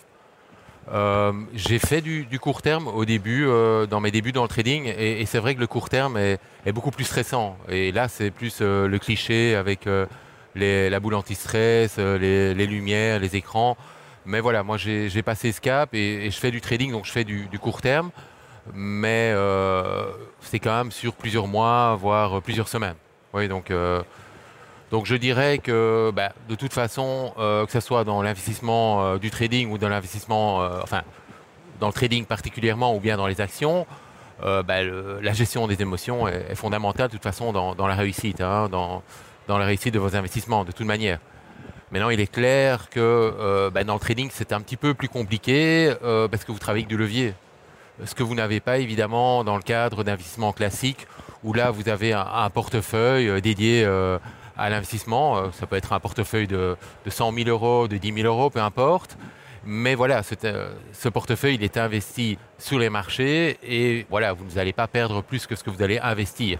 Euh, 0.91 1.33
J'ai 1.53 1.79
fait 1.79 2.01
du, 2.01 2.39
court 2.39 2.61
terme 2.61 2.87
au 2.87 3.05
début, 3.05 3.45
euh, 3.47 3.85
dans 3.85 3.99
mes 3.99 4.11
débuts 4.11 4.31
dans 4.31 4.43
le 4.43 4.47
trading, 4.47 4.85
et, 4.85 5.25
c'est 5.25 5.39
vrai 5.39 5.55
que 5.55 5.59
le 5.59 5.67
court 5.67 5.89
terme 5.89 6.17
est, 6.17 6.39
beaucoup 6.73 6.91
plus 6.91 7.05
stressant. 7.05 7.57
Et 7.69 7.91
là, 7.91 8.07
c'est 8.07 8.31
plus 8.31 8.59
euh, 8.61 8.87
le 8.87 8.99
cliché 8.99 9.55
avec 9.55 9.87
euh, 9.87 10.05
la 10.55 10.99
boule 10.99 11.15
anti-stress, 11.15 11.95
euh, 11.99 12.53
les, 12.53 12.67
lumières, 12.67 13.19
les 13.19 13.35
écrans. 13.35 13.77
Mais 14.25 14.39
voilà, 14.39 14.63
moi 14.63 14.77
j'ai 14.77 15.21
passé 15.21 15.51
ce 15.51 15.61
cap 15.61 15.93
et, 15.93 16.29
je 16.31 16.37
fais 16.37 16.51
du 16.51 16.61
trading, 16.61 16.91
donc 16.91 17.05
je 17.05 17.11
fais 17.11 17.23
du, 17.23 17.47
court 17.59 17.81
terme 17.81 18.11
mais 18.73 19.31
euh, 19.35 20.07
c'est 20.41 20.57
quand 20.57 20.75
même 20.75 20.91
sur 20.91 21.13
plusieurs 21.13 21.45
mois, 21.45 21.95
voire 21.95 22.41
plusieurs 22.41 22.67
semaines. 22.67 22.95
Oui, 23.31 23.47
donc, 23.47 23.69
euh, 23.69 24.01
donc 24.91 25.05
je 25.05 25.15
dirais 25.15 25.57
que 25.57 26.11
bah, 26.15 26.31
de 26.47 26.55
toute 26.55 26.71
façon, 26.71 27.33
euh, 27.37 27.65
que 27.65 27.71
ce 27.71 27.79
soit 27.79 28.03
dans 28.03 28.21
l'investissement 28.21 29.03
euh, 29.03 29.17
du 29.17 29.31
trading 29.31 29.69
ou 29.71 29.77
dans 29.77 29.89
l'investissement, 29.89 30.61
euh, 30.61 30.79
enfin, 30.81 31.01
dans 31.79 31.87
le 31.87 31.93
trading 31.93 32.25
particulièrement 32.25 32.95
ou 32.95 32.99
bien 32.99 33.17
dans 33.17 33.27
les 33.27 33.41
actions, 33.41 33.87
euh, 34.43 34.63
bah, 34.63 34.83
la 34.83 35.33
gestion 35.33 35.67
des 35.67 35.81
émotions 35.81 36.27
est, 36.27 36.55
fondamentale 36.55 37.07
de 37.07 37.13
toute 37.13 37.23
façon 37.23 37.51
dans, 37.51 37.87
la 37.87 37.95
réussite, 37.95 38.41
hein, 38.41 38.69
dans 39.47 39.57
la 39.57 39.65
réussite 39.65 39.93
de 39.93 39.99
vos 39.99 40.15
investissements, 40.15 40.65
de 40.65 40.71
toute 40.71 40.85
manière. 40.85 41.19
Maintenant, 41.91 42.09
il 42.09 42.19
est 42.19 42.31
clair 42.31 42.89
que 42.89 42.99
euh, 42.99 43.69
bah, 43.69 43.83
dans 43.83 43.93
le 43.93 43.99
trading, 43.99 44.29
c'est 44.31 44.51
un 44.51 44.61
petit 44.61 44.77
peu 44.77 44.93
plus 44.93 45.07
compliqué 45.07 45.93
euh, 46.03 46.27
parce 46.27 46.43
que 46.43 46.51
vous 46.51 46.59
travaillez 46.59 46.83
avec 46.83 46.89
du 46.89 46.97
levier 46.97 47.33
ce 48.03 48.13
que 48.13 48.23
vous 48.23 48.35
n'avez 48.35 48.59
pas 48.59 48.79
évidemment 48.79 49.45
dans 49.45 49.55
le 49.55 49.61
cadre 49.61 50.03
d'investissement 50.03 50.51
classique, 50.51 51.07
où 51.45 51.53
là 51.53 51.71
vous 51.71 51.87
avez 51.87 52.11
un, 52.11 52.49
portefeuille 52.49 53.29
euh, 53.29 53.39
dédié 53.39 53.85
à 54.57 54.69
l'investissement. 54.69 55.51
Ça 55.53 55.67
peut 55.67 55.77
être 55.77 55.93
un 55.93 55.99
portefeuille 56.01 56.47
de, 56.47 56.75
de 57.05 57.09
100 57.09 57.33
000 57.33 57.47
euros, 57.47 57.87
de 57.87 57.95
10 57.95 58.13
000 58.13 58.27
euros, 58.27 58.49
peu 58.49 58.59
importe. 58.59 59.17
Mais 59.65 59.95
voilà, 59.95 60.21
ce 60.23 61.09
portefeuille, 61.09 61.55
il 61.55 61.63
est 61.63 61.77
investi 61.77 62.37
sur 62.59 62.77
les 62.77 62.89
marchés 62.89 63.57
et 63.63 64.05
voilà, 64.09 64.33
vous 64.33 64.45
n'allez 64.55 64.73
pas 64.73 64.87
perdre 64.87 65.23
plus 65.23 65.47
que 65.47 65.55
ce 65.55 65.63
que 65.63 65.69
vous 65.69 65.81
allez 65.81 65.97
investir. 65.97 66.59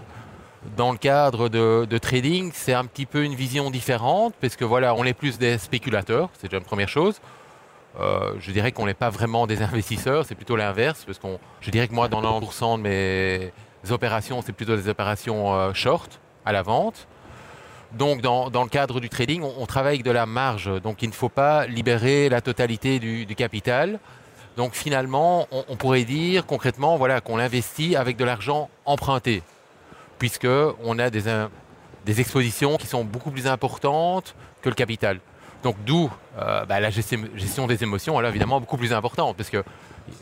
Dans 0.74 0.92
le 0.92 0.98
cadre 0.98 1.48
de, 1.48 1.98
trading, 1.98 2.50
c'est 2.54 2.72
un 2.72 2.84
petit 2.86 3.06
peu 3.06 3.24
une 3.24 3.34
vision 3.34 3.70
différente 3.70 4.34
parce 4.40 4.56
que 4.56 4.64
voilà, 4.64 4.94
on 4.94 5.04
est 5.04 5.14
plus 5.14 5.38
des 5.38 5.58
spéculateurs, 5.58 6.30
c'est 6.34 6.48
déjà 6.48 6.58
une 6.58 6.64
première 6.64 6.88
chose. 6.88 7.20
Euh, 8.00 8.34
je 8.40 8.50
dirais 8.52 8.72
qu'on 8.72 8.86
n'est 8.86 8.94
pas 8.94 9.10
vraiment 9.10 9.46
des 9.46 9.62
investisseurs, 9.62 10.24
c'est 10.26 10.34
plutôt 10.34 10.56
l'inverse 10.56 11.04
parce 11.04 11.18
que 11.18 11.28
je 11.60 11.70
dirais 11.70 11.88
que 11.88 11.94
moi, 11.94 12.08
dans 12.08 12.22
90% 12.40 12.78
de 12.78 12.82
mes 12.82 13.52
opérations, 13.90 14.42
c'est 14.42 14.52
plutôt 14.52 14.76
des 14.76 14.88
opérations 14.88 15.54
euh, 15.54 15.72
short 15.72 16.20
à 16.44 16.52
la 16.52 16.62
vente. 16.62 17.06
Donc, 17.92 18.20
dans, 18.20 18.50
le 18.50 18.68
cadre 18.68 19.00
du 19.00 19.08
trading, 19.08 19.42
on, 19.42 19.64
travaille 19.64 19.94
avec 19.94 20.04
de 20.04 20.10
la 20.10 20.26
marge. 20.26 20.70
Donc, 20.82 21.02
il 21.02 21.08
ne 21.08 21.14
faut 21.14 21.28
pas 21.28 21.66
libérer 21.66 22.28
la 22.28 22.40
totalité 22.40 22.98
du, 22.98 23.26
capital. 23.34 24.00
Donc, 24.56 24.74
finalement, 24.74 25.46
on, 25.50 25.76
pourrait 25.76 26.04
dire 26.04 26.44
concrètement 26.46 26.96
voilà, 26.96 27.20
qu'on 27.20 27.38
investit 27.38 27.96
avec 27.96 28.16
de 28.16 28.24
l'argent 28.24 28.68
emprunté 28.84 29.42
puisqu'on 30.18 30.98
a 30.98 31.10
des, 31.10 32.20
expositions 32.20 32.76
qui 32.76 32.86
sont 32.86 33.04
beaucoup 33.04 33.30
plus 33.30 33.46
importantes 33.46 34.34
que 34.62 34.68
le 34.68 34.74
capital. 34.74 35.20
Donc 35.62 35.76
d'où 35.84 36.10
euh, 36.38 36.64
bah, 36.64 36.80
la 36.80 36.90
gestion, 36.90 37.66
des 37.66 37.82
émotions, 37.82 38.18
là 38.20 38.28
évidemment 38.28 38.60
beaucoup 38.60 38.76
plus 38.76 38.92
importante, 38.92 39.36
parce 39.36 39.50
que 39.50 39.64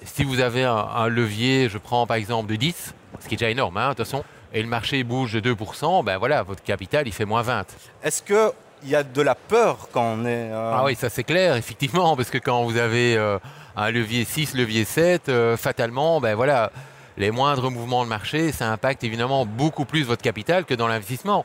si 0.04 0.24
vous 0.24 0.40
avez 0.40 0.64
un, 0.64 1.08
levier, 1.08 1.68
je 1.68 1.78
prends 1.78 2.06
par 2.06 2.16
exemple 2.16 2.50
de 2.50 2.56
10, 2.56 2.94
ce 3.20 3.28
qui 3.28 3.34
est 3.34 3.36
déjà 3.36 3.50
énorme, 3.50 3.76
hein, 3.76 3.90
de 3.90 3.94
toute 3.94 4.06
façon, 4.06 4.24
et 4.52 4.62
le 4.62 4.68
marché 4.68 5.02
bouge 5.04 5.32
de 5.34 5.54
2%, 5.54 6.04
ben 6.04 6.16
voilà, 6.16 6.42
votre 6.42 6.62
capital 6.62 7.06
il 7.06 7.12
fait 7.12 7.24
moins 7.24 7.42
20. 7.42 7.66
Est-ce 8.02 8.22
qu'il 8.22 8.88
y 8.88 8.94
a 8.94 9.02
de 9.02 9.22
la 9.22 9.34
peur 9.34 9.88
quand 9.92 10.16
on 10.18 10.24
est... 10.24 10.50
Euh, 10.50 10.72
ah 10.72 10.84
oui, 10.84 10.94
ça 10.94 11.10
c'est 11.10 11.24
clair, 11.24 11.56
effectivement, 11.56 12.16
parce 12.16 12.30
que 12.30 12.38
quand 12.38 12.64
vous 12.64 12.78
avez 12.78 13.16
euh, 13.16 13.38
un 13.76 13.90
levier 13.90 14.24
6, 14.24 14.54
levier 14.54 14.84
7, 14.84 15.30
fatalement, 15.58 16.20
ben 16.20 16.34
voilà, 16.34 16.70
les 17.16 17.30
moindres 17.30 17.70
mouvements 17.70 18.04
de 18.04 18.08
marché, 18.08 18.52
ça 18.52 18.70
impacte 18.70 19.04
évidemment 19.04 19.46
beaucoup 19.46 19.84
plus 19.84 20.02
votre 20.02 20.22
capital 20.22 20.64
que 20.64 20.74
dans 20.74 20.88
l'investissement. 20.88 21.44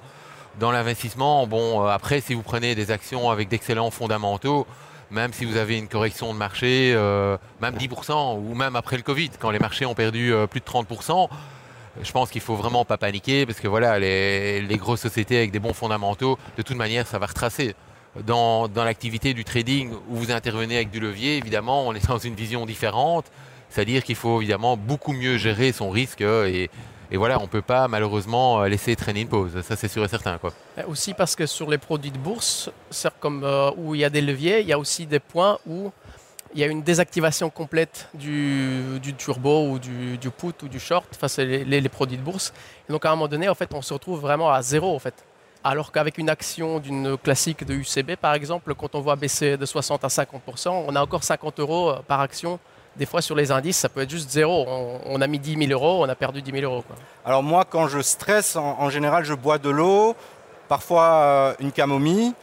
Dans 0.60 0.72
l'investissement, 0.72 1.46
bon, 1.48 1.86
euh, 1.86 1.90
après, 1.90 2.22
si 2.22 2.34
vous 2.34 2.42
prenez 2.42 2.76
des 2.76 2.92
actions 2.92 3.30
avec 3.30 3.50
d'excellents 3.50 3.92
fondamentaux, 3.92 4.66
même 5.12 5.32
si 5.32 5.46
vous 5.46 5.58
avez 5.58 5.78
une 5.78 5.88
correction 5.88 6.34
de 6.34 6.40
marché, 6.40 6.92
euh, 6.96 7.38
même 7.62 7.76
10%, 7.76 8.38
ou 8.38 8.56
même 8.56 8.76
après 8.76 8.98
le 8.98 9.04
Covid, 9.04 9.30
quand 9.40 9.52
les 9.52 9.60
marchés 9.60 9.86
ont 9.86 9.96
perdu 9.96 10.34
euh, 10.34 10.48
plus 10.48 10.60
de 10.60 10.66
30%, 10.66 11.30
je 12.02 12.12
pense 12.12 12.30
qu'il 12.30 12.42
faut 12.42 12.56
vraiment 12.56 12.86
pas 12.86 12.98
paniquer 12.98 13.46
parce 13.46 13.60
que 13.60 13.68
voilà, 13.68 14.00
les, 14.00 14.78
grosses 14.78 15.02
sociétés 15.02 15.38
avec 15.38 15.52
des 15.52 15.60
bons 15.60 15.74
fondamentaux, 15.74 16.38
de 16.58 16.62
toute 16.62 16.78
manière, 16.78 17.08
ça 17.08 17.20
va 17.20 17.28
retracer. 17.28 17.76
Dans, 18.26 18.68
dans 18.68 18.84
l'activité 18.84 19.36
du 19.36 19.46
trading 19.46 19.92
où 20.10 20.16
vous 20.16 20.32
intervenez 20.32 20.76
avec 20.76 20.90
du 20.90 21.00
levier, 21.00 21.38
évidemment, 21.38 21.88
on 21.88 21.94
est 21.94 22.08
dans 22.08 22.18
une 22.18 22.34
vision 22.34 22.66
différente. 22.66 23.26
C'est-à-dire 23.70 24.04
qu'il 24.04 24.16
faut 24.16 24.42
évidemment 24.42 24.78
beaucoup 24.78 25.14
mieux 25.14 25.38
gérer 25.38 25.72
son 25.72 25.90
risque 25.90 26.22
et, 26.22 26.70
voilà, 27.12 27.40
on 27.40 27.44
ne 27.44 27.48
peut 27.48 27.64
pas 27.64 27.88
malheureusement 27.88 28.64
laisser 28.66 28.96
traîner 28.96 29.22
une 29.22 29.28
pause. 29.28 29.62
Ça, 29.64 29.76
c'est 29.76 29.88
sûr 29.88 30.04
et 30.04 30.08
certain. 30.08 30.38
Quoi. 30.38 30.54
Aussi 30.88 31.16
parce 31.16 31.36
que 31.36 31.48
sur 31.48 31.70
les 31.70 31.80
produits 31.80 32.12
de 32.12 32.20
bourse, 32.20 32.70
comme 33.20 33.44
euh, 33.44 33.72
où 33.78 33.96
il 33.96 34.02
y 34.02 34.06
a 34.06 34.12
des 34.12 34.22
leviers, 34.22 34.62
il 34.62 34.68
y 34.68 34.74
a 34.74 34.78
aussi 34.78 35.08
des 35.08 35.20
points 35.20 35.58
où 35.66 35.92
il 36.54 36.60
y 36.60 36.64
a 36.64 36.68
une 36.68 36.82
désactivation 36.82 37.50
complète 37.50 38.10
du, 38.14 39.00
turbo 39.18 39.70
ou 39.70 39.80
du, 39.80 40.18
put 40.38 40.54
ou 40.64 40.68
du 40.68 40.80
short 40.80 41.16
face 41.16 41.40
aux 41.40 41.44
les, 41.44 41.90
produits 41.90 42.18
de 42.18 42.24
bourse. 42.24 42.54
Donc 42.90 43.06
à 43.06 43.10
un 43.10 43.16
moment 43.16 43.28
donné, 43.28 43.50
en 43.50 43.56
fait, 43.56 43.74
on 43.74 43.82
se 43.82 43.94
retrouve 43.94 44.20
vraiment 44.20 44.52
à 44.52 44.62
zéro. 44.62 44.96
En 44.96 45.00
fait. 45.00 45.14
Alors 45.64 45.92
qu'avec 45.92 46.18
une 46.18 46.30
action 46.30 46.80
d'une 46.80 47.18
classique 47.18 47.66
de 47.66 47.74
UCB, 47.74 48.16
par 48.16 48.34
exemple, 48.34 48.74
quand 48.76 48.96
on 48.96 49.02
voit 49.02 49.16
baisser 49.16 49.58
de 49.58 49.66
60 49.66 50.04
à 50.04 50.08
50%, 50.08 50.70
on 50.70 50.96
a 50.96 51.02
encore 51.02 51.24
50 51.24 51.60
euros 51.60 51.94
par 52.08 52.22
action 52.22 52.60
des 52.96 53.06
fois 53.06 53.22
sur 53.22 53.36
les 53.36 53.52
indices, 53.52 53.78
ça 53.78 53.90
peut 53.90 54.02
être 54.02 54.10
juste 54.10 54.30
zéro. 54.30 54.66
On, 55.06 55.22
a 55.22 55.28
mis 55.28 55.40
10 55.40 55.68
000 55.68 55.72
euros, 55.72 56.04
on 56.04 56.10
a 56.10 56.16
perdu 56.16 56.42
10 56.42 56.52
000 56.52 56.64
euros. 56.64 56.84
Alors 57.26 57.44
moi, 57.44 57.66
quand 57.70 57.88
je 57.88 58.02
stresse, 58.02 58.56
en, 58.56 58.90
général, 58.90 59.24
je 59.24 59.34
bois 59.34 59.58
de 59.58 59.70
l'eau, 59.70 60.16
parfois 60.68 61.04
euh, 61.04 61.54
une 61.60 61.72
camomille. 61.72 62.34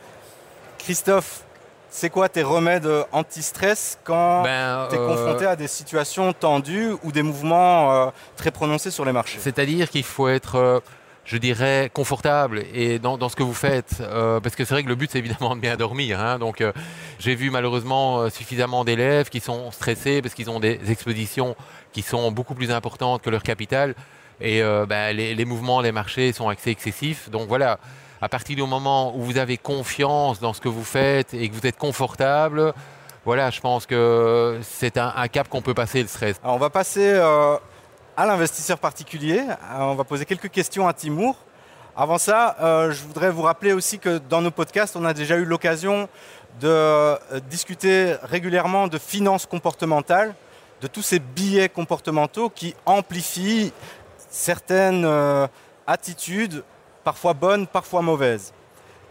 Christophe, 0.78 1.42
c'est 1.90 2.10
quoi 2.10 2.28
tes 2.28 2.42
remèdes 2.42 2.88
anti-stress 3.12 3.98
quand 4.04 4.42
ben, 4.42 4.86
tu 4.88 4.96
es 4.96 4.98
euh, 4.98 5.06
confronté 5.08 5.46
à 5.46 5.56
des 5.56 5.68
situations 5.68 6.32
tendues 6.32 6.94
ou 7.02 7.12
des 7.12 7.22
mouvements 7.22 7.92
euh, 7.92 8.10
très 8.36 8.50
prononcés 8.50 8.90
sur 8.90 9.04
les 9.04 9.12
marchés? 9.12 9.38
C'est-à-dire 9.40 9.90
qu'il 9.90 10.04
faut 10.04 10.28
être 10.28 10.82
je 11.26 11.36
dirais, 11.36 11.90
confortable 11.92 12.64
et 12.72 13.00
dans, 13.00 13.28
ce 13.28 13.36
que 13.36 13.42
vous 13.42 13.54
faites. 13.54 14.00
Euh, 14.00 14.40
parce 14.40 14.54
que 14.54 14.64
c'est 14.64 14.74
vrai 14.74 14.84
que 14.84 14.88
le 14.88 14.94
but, 14.94 15.10
c'est 15.10 15.18
évidemment 15.18 15.56
de 15.56 15.60
bien 15.60 15.76
dormir. 15.76 16.20
Hein. 16.20 16.38
donc, 16.38 16.60
euh, 16.60 16.72
j'ai 17.18 17.34
vu 17.34 17.50
malheureusement 17.50 18.20
euh, 18.20 18.30
suffisamment 18.30 18.84
d'élèves 18.84 19.28
qui 19.28 19.40
sont 19.40 19.72
stressés 19.72 20.22
parce 20.22 20.34
qu'ils 20.34 20.48
ont 20.50 20.60
des 20.60 20.80
expositions 20.88 21.56
qui 21.92 22.02
sont 22.02 22.30
beaucoup 22.30 22.54
plus 22.54 22.70
importantes 22.70 23.22
que 23.22 23.30
leur 23.30 23.42
capital. 23.42 23.94
Et 24.40 24.60
ben, 24.60 25.16
les, 25.16 25.44
mouvements 25.46 25.80
des 25.80 25.92
marchés 25.92 26.30
sont 26.34 26.50
assez 26.50 26.68
excessifs. 26.68 27.30
Donc 27.30 27.48
voilà, 27.48 27.78
à 28.20 28.28
partir 28.28 28.54
du 28.54 28.62
moment 28.64 29.16
où 29.16 29.22
vous 29.22 29.38
avez 29.38 29.56
confiance 29.56 30.40
dans 30.40 30.52
ce 30.52 30.60
que 30.60 30.68
vous 30.68 30.84
faites 30.84 31.32
et 31.32 31.48
que 31.48 31.54
vous 31.54 31.66
êtes 31.66 31.78
confortable, 31.78 32.74
voilà, 33.24 33.48
je 33.48 33.62
pense 33.62 33.86
que 33.86 34.58
c'est 34.60 34.98
un, 34.98 35.28
cap 35.28 35.48
qu'on 35.48 35.62
peut 35.62 35.72
passer, 35.72 36.02
le 36.02 36.08
stress. 36.08 36.38
on 36.44 36.58
va 36.58 36.68
passer 36.68 37.18
à 38.16 38.24
l'investisseur 38.24 38.78
particulier. 38.78 39.40
Euh, 39.40 39.78
on 39.80 39.94
va 39.94 40.04
poser 40.04 40.24
quelques 40.24 40.50
questions 40.50 40.88
à 40.88 40.94
Timour. 40.94 41.36
Avant 41.94 42.18
ça, 42.18 42.56
euh, 42.60 42.90
je 42.90 43.02
voudrais 43.04 43.30
vous 43.30 43.42
rappeler 43.42 43.72
aussi 43.72 43.98
que 43.98 44.18
dans 44.18 44.40
nos 44.40 44.50
podcasts, 44.50 44.96
on 44.96 45.04
a 45.04 45.12
déjà 45.12 45.36
eu 45.36 45.44
l'occasion 45.44 46.08
de 46.60 46.68
euh, 46.68 47.16
discuter 47.50 48.16
régulièrement 48.22 48.88
de 48.88 48.98
finances 48.98 49.44
comportementales, 49.44 50.34
de 50.80 50.86
tous 50.86 51.02
ces 51.02 51.18
billets 51.18 51.68
comportementaux 51.68 52.48
qui 52.48 52.74
amplifient 52.86 53.72
certaines 54.30 55.08
attitudes, 55.86 56.62
parfois 57.02 57.32
bonnes, 57.32 57.66
parfois 57.66 58.02
mauvaises. 58.02 58.52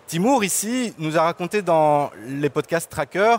Timour, 0.05 0.43
ici, 0.43 0.93
nous 0.99 1.17
a 1.17 1.23
raconté 1.23 1.63
dans 1.63 2.11
les 2.27 2.49
podcasts 2.51 2.91
Tracker 2.91 3.37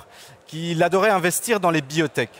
qu'il 0.49 0.83
adorait 0.83 1.11
investir 1.11 1.61
dans 1.61 1.71
les 1.71 1.83
biotech. 1.83 2.31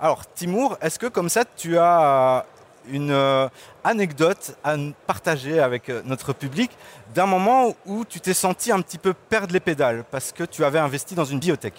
Alors, 0.00 0.24
Timour, 0.34 0.76
est-ce 0.80 0.98
que 0.98 1.06
comme 1.06 1.28
ça, 1.28 1.44
tu 1.56 1.78
as 1.78 2.00
euh, 2.00 2.56
une 2.90 3.10
euh, 3.10 3.48
anecdote 3.84 4.56
à 4.64 4.76
partager 5.06 5.60
avec 5.60 5.88
euh, 5.88 6.02
notre 6.04 6.32
public 6.32 6.70
d'un 7.14 7.26
moment 7.26 7.74
où 7.86 8.04
tu 8.04 8.20
t'es 8.20 8.34
senti 8.34 8.72
un 8.72 8.80
petit 8.80 8.98
peu 8.98 9.14
perdre 9.14 9.52
les 9.52 9.60
pédales 9.60 10.04
parce 10.10 10.32
que 10.32 10.44
tu 10.44 10.64
avais 10.64 10.78
investi 10.78 11.14
dans 11.14 11.24
une 11.24 11.38
biotech? 11.38 11.74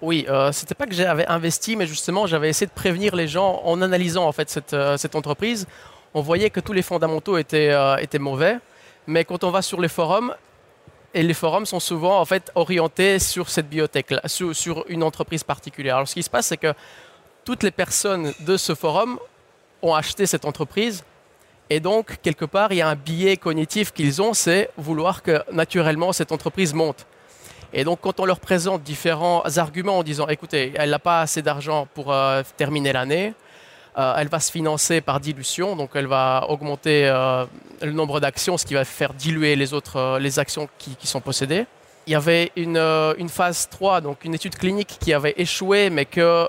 Oui, 0.00 0.24
euh, 0.28 0.50
c'était 0.50 0.74
pas 0.74 0.86
que 0.86 0.94
j'avais 0.94 1.26
investi, 1.26 1.76
mais 1.76 1.86
justement 1.86 2.26
j'avais 2.26 2.48
essayé 2.48 2.66
de 2.66 2.72
prévenir 2.72 3.14
les 3.14 3.28
gens 3.28 3.60
en 3.64 3.82
analysant 3.82 4.26
en 4.26 4.32
fait 4.32 4.50
cette, 4.50 5.14
entreprise. 5.14 5.66
On 6.14 6.20
voyait 6.20 6.50
que 6.50 6.60
tous 6.60 6.72
les 6.72 6.82
fondamentaux 6.82 7.36
étaient, 7.36 7.74
étaient 8.00 8.18
mauvais, 8.18 8.58
mais 9.06 9.24
quand 9.24 9.44
on 9.44 9.50
va 9.50 9.62
sur 9.62 9.80
les 9.80 9.88
forums, 9.88 10.34
et 11.14 11.22
les 11.22 11.34
forums 11.34 11.66
sont 11.66 11.80
souvent 11.80 12.20
en 12.20 12.24
fait 12.24 12.50
orientés 12.54 13.18
sur 13.18 13.48
cette 13.48 13.68
biotech, 13.68 14.14
sur, 14.26 14.54
sur, 14.54 14.84
une 14.88 15.02
entreprise 15.02 15.44
particulière. 15.44 15.96
Alors 15.96 16.08
ce 16.08 16.14
qui 16.14 16.22
se 16.22 16.30
passe, 16.30 16.46
c'est 16.46 16.56
que 16.56 16.72
toutes 17.44 17.62
les 17.62 17.70
personnes 17.70 18.32
de 18.40 18.56
ce 18.56 18.74
forum 18.74 19.18
ont 19.82 19.94
acheté 19.94 20.26
cette 20.26 20.44
entreprise. 20.44 21.04
Et 21.70 21.80
donc, 21.80 22.18
quelque 22.22 22.44
part, 22.44 22.72
il 22.72 22.76
y 22.76 22.82
a 22.82 22.88
un 22.88 22.94
biais 22.94 23.36
cognitif 23.36 23.92
qu'ils 23.92 24.20
ont, 24.20 24.34
c'est 24.34 24.70
vouloir 24.76 25.22
que 25.22 25.42
naturellement 25.52 26.12
cette 26.12 26.32
entreprise 26.32 26.74
monte. 26.74 27.06
Et 27.72 27.84
donc, 27.84 28.00
quand 28.02 28.20
on 28.20 28.26
leur 28.26 28.40
présente 28.40 28.82
différents 28.82 29.42
arguments 29.56 29.98
en 29.98 30.02
disant, 30.02 30.28
écoutez, 30.28 30.72
elle 30.76 30.90
n'a 30.90 30.98
pas 30.98 31.22
assez 31.22 31.40
d'argent 31.40 31.88
pour 31.94 32.12
euh, 32.12 32.42
terminer 32.56 32.92
l'année, 32.92 33.32
euh, 33.98 34.14
elle 34.16 34.28
va 34.28 34.40
se 34.40 34.50
financer 34.50 35.00
par 35.00 35.20
dilution, 35.20 35.76
donc 35.76 35.90
elle 35.94 36.06
va 36.06 36.46
augmenter 36.48 37.08
euh, 37.08 37.44
le 37.82 37.92
nombre 37.92 38.20
d'actions, 38.20 38.56
ce 38.56 38.64
qui 38.64 38.74
va 38.74 38.84
faire 38.84 39.12
diluer 39.12 39.54
les 39.56 39.74
autres 39.74 40.18
les 40.18 40.38
actions 40.38 40.68
qui, 40.78 40.96
qui, 40.96 41.06
sont 41.06 41.20
possédées. 41.20 41.66
Il 42.06 42.12
y 42.12 42.16
avait 42.16 42.52
une, 42.56 42.78
une, 42.78 43.28
phase 43.28 43.68
3, 43.68 44.00
donc 44.00 44.24
une 44.24 44.34
étude 44.34 44.56
clinique 44.56 44.96
qui 44.98 45.12
avait 45.12 45.34
échoué, 45.36 45.90
mais 45.90 46.04
que 46.04 46.48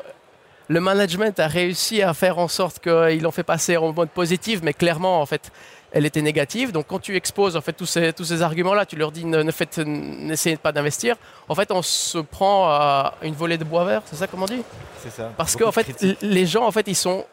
le 0.68 0.80
management 0.80 1.38
a 1.40 1.48
réussi 1.48 2.02
à 2.02 2.14
faire 2.14 2.40
en 2.40 2.48
sorte 2.48 2.80
qu'ils 2.80 3.22
l'ont 3.22 3.32
fait 3.32 3.44
passer 3.44 3.78
en 3.78 3.92
mode 3.92 4.10
positif, 4.10 4.62
mais 4.64 4.74
clairement, 4.74 5.22
en 5.22 5.26
fait, 5.26 5.52
elle 5.92 6.06
était 6.06 6.22
négative. 6.22 6.72
Donc, 6.72 6.88
quand 6.88 7.00
tu 7.00 7.16
exposes 7.16 7.56
en 7.56 7.62
fait 7.62 7.74
tous 7.74 7.86
ces, 7.86 8.14
tous 8.14 8.26
ces 8.26 8.42
arguments-là, 8.42 8.86
tu 8.86 8.96
leur 8.96 9.12
dis 9.12 9.26
ne, 9.26 9.44
n'essayez 9.44 10.58
pas 10.58 10.72
d'investir. 10.72 11.16
En 11.48 11.56
fait, 11.56 11.72
on 11.72 11.82
se 11.82 12.18
prend 12.18 12.68
à 12.68 13.14
une 13.22 13.36
volée 13.36 13.58
de 13.58 13.64
bois 13.64 13.86
vert, 13.86 14.02
c'est 14.06 14.16
ça 14.16 14.28
comment 14.28 14.46
on 14.46 14.54
dit? 14.54 14.64
C'est 15.02 15.12
ça. 15.12 15.32
Parce 15.38 15.56
qu'en 15.56 15.72
fait, 15.72 16.18
les 16.22 16.46
gens, 16.46 16.66
en 16.66 16.72
fait, 16.72 16.88
ils 16.88 16.96
sont 16.96 17.26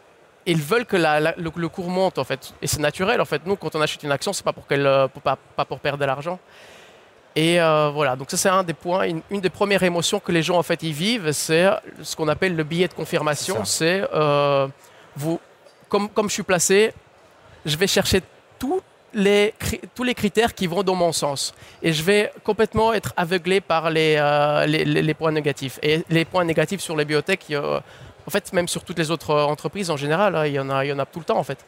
ils 0.47 0.63
veulent 0.63 0.87
que 0.87 0.97
le, 0.97 1.69
cours 1.69 1.91
monte 1.91 2.19
en 2.19 2.25
fait 2.25 2.55
et 2.63 2.67
c'est 2.67 2.81
naturel 2.81 3.21
en 3.21 3.25
fait 3.25 3.43
nous 3.45 3.57
quand 3.57 3.75
on 3.75 3.81
achète 3.81 4.03
une 4.03 4.13
action 4.13 4.33
c'est 4.33 4.45
pas 4.45 4.53
pour 4.53 4.67
qu'elle 4.67 4.85
pas, 5.23 5.37
pas 5.57 5.65
pour 5.65 5.81
perdre 5.81 5.99
de 5.99 6.05
l'argent 6.07 6.39
et 7.37 7.61
euh, 7.61 7.91
voilà, 7.91 8.17
donc 8.17 8.31
ça 8.31 8.37
c'est 8.37 8.49
un 8.49 8.65
des 8.65 8.75
points, 8.75 9.07
une, 9.31 9.41
des 9.41 9.51
premières 9.51 9.83
émotions 9.83 10.19
que 10.19 10.33
les 10.33 10.43
gens 10.43 10.59
en 10.59 10.63
fait 10.63 10.83
y 10.83 10.93
vivent, 10.93 11.31
c'est 11.33 11.69
ce 12.03 12.17
qu'on 12.17 12.29
appelle 12.29 12.57
le 12.57 12.65
billet 12.65 12.89
de 12.89 12.93
confirmation. 12.93 13.65
C'est 13.65 14.03
euh, 14.13 14.67
vous, 15.15 15.39
comme, 15.89 16.09
comme 16.09 16.29
je 16.29 16.35
suis 16.35 16.43
placé, 16.43 16.93
je 17.65 17.77
vais 17.77 17.87
chercher 17.87 18.23
tout, 18.59 18.81
les, 19.15 19.55
tous 19.95 20.03
les 20.03 20.15
critères 20.15 20.55
qui 20.55 20.67
vont 20.67 20.83
dans 20.83 20.97
mon 20.97 21.13
sens. 21.13 21.55
Et 21.83 21.93
je 21.93 22.03
vais 22.03 22.33
complètement 22.43 22.93
être 22.93 23.13
aveuglé 23.17 23.61
par 23.61 23.91
les, 23.91 24.17
euh, 24.19 24.67
les, 24.67 25.15
points 25.15 25.33
négatifs. 25.33 25.79
Et 25.85 26.03
les 26.11 26.25
points 26.25 26.45
négatifs 26.45 26.81
sur 26.81 26.97
les 26.97 27.05
biotech, 27.05 27.47
en 28.27 28.31
fait, 28.31 28.53
même 28.53 28.69
sur 28.69 28.85
toutes 28.85 28.99
les 28.99 29.11
autres 29.11 29.35
entreprises 29.35 29.91
en 29.91 29.97
général, 29.97 30.37
hein, 30.37 30.47
il, 30.47 30.53
y 30.53 30.61
en 30.61 30.71
a, 30.71 30.85
il 30.85 30.89
y 30.89 30.93
en 30.93 30.99
a 30.99 31.07
tout 31.07 31.19
le 31.19 31.25
temps 31.25 31.39
en 31.39 31.45
fait. 31.45 31.59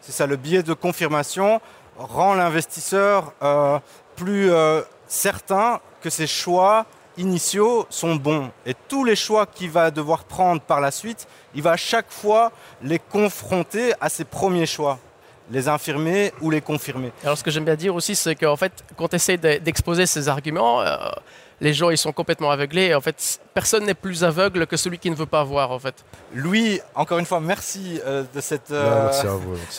C'est 0.00 0.12
ça, 0.12 0.26
le 0.26 0.36
biais 0.36 0.62
de 0.62 0.74
confirmation 0.74 1.60
rend 1.98 2.34
l'investisseur 2.34 3.32
euh, 3.42 3.78
plus 4.16 4.50
euh, 4.50 4.80
certain 5.06 5.80
que 6.00 6.08
ses 6.08 6.26
choix 6.26 6.86
initiaux 7.18 7.86
sont 7.90 8.16
bons. 8.16 8.50
Et 8.64 8.74
tous 8.88 9.04
les 9.04 9.16
choix 9.16 9.46
qu'il 9.46 9.70
va 9.70 9.90
devoir 9.90 10.24
prendre 10.24 10.62
par 10.62 10.80
la 10.80 10.90
suite, 10.90 11.26
il 11.54 11.62
va 11.62 11.72
à 11.72 11.76
chaque 11.76 12.10
fois 12.10 12.52
les 12.82 12.98
confronter 12.98 13.92
à 14.00 14.08
ses 14.08 14.24
premiers 14.24 14.66
choix 14.66 14.98
les 15.50 15.68
infirmer 15.68 16.32
ou 16.40 16.50
les 16.50 16.60
confirmer. 16.60 17.12
Alors 17.24 17.36
ce 17.36 17.44
que 17.44 17.50
j'aime 17.50 17.64
bien 17.64 17.74
dire 17.74 17.94
aussi, 17.94 18.14
c'est 18.14 18.34
qu'en 18.34 18.56
fait, 18.56 18.72
quand 18.96 19.08
tu 19.08 19.16
essaies 19.16 19.36
d'exposer 19.36 20.06
ces 20.06 20.28
arguments, 20.28 20.80
euh, 20.80 20.96
les 21.60 21.74
gens 21.74 21.90
ils 21.90 21.98
sont 21.98 22.12
complètement 22.12 22.50
aveuglés. 22.50 22.94
En 22.94 23.00
fait, 23.00 23.40
personne 23.52 23.84
n'est 23.84 23.94
plus 23.94 24.24
aveugle 24.24 24.66
que 24.66 24.76
celui 24.76 24.98
qui 24.98 25.10
ne 25.10 25.16
veut 25.16 25.26
pas 25.26 25.42
voir. 25.42 25.72
En 25.72 25.78
fait. 25.78 26.04
Louis, 26.34 26.80
encore 26.94 27.18
une 27.18 27.26
fois, 27.26 27.40
merci 27.40 28.00
euh, 28.06 28.24
de 28.32 28.40
cette 28.40 28.70
euh, 28.70 29.10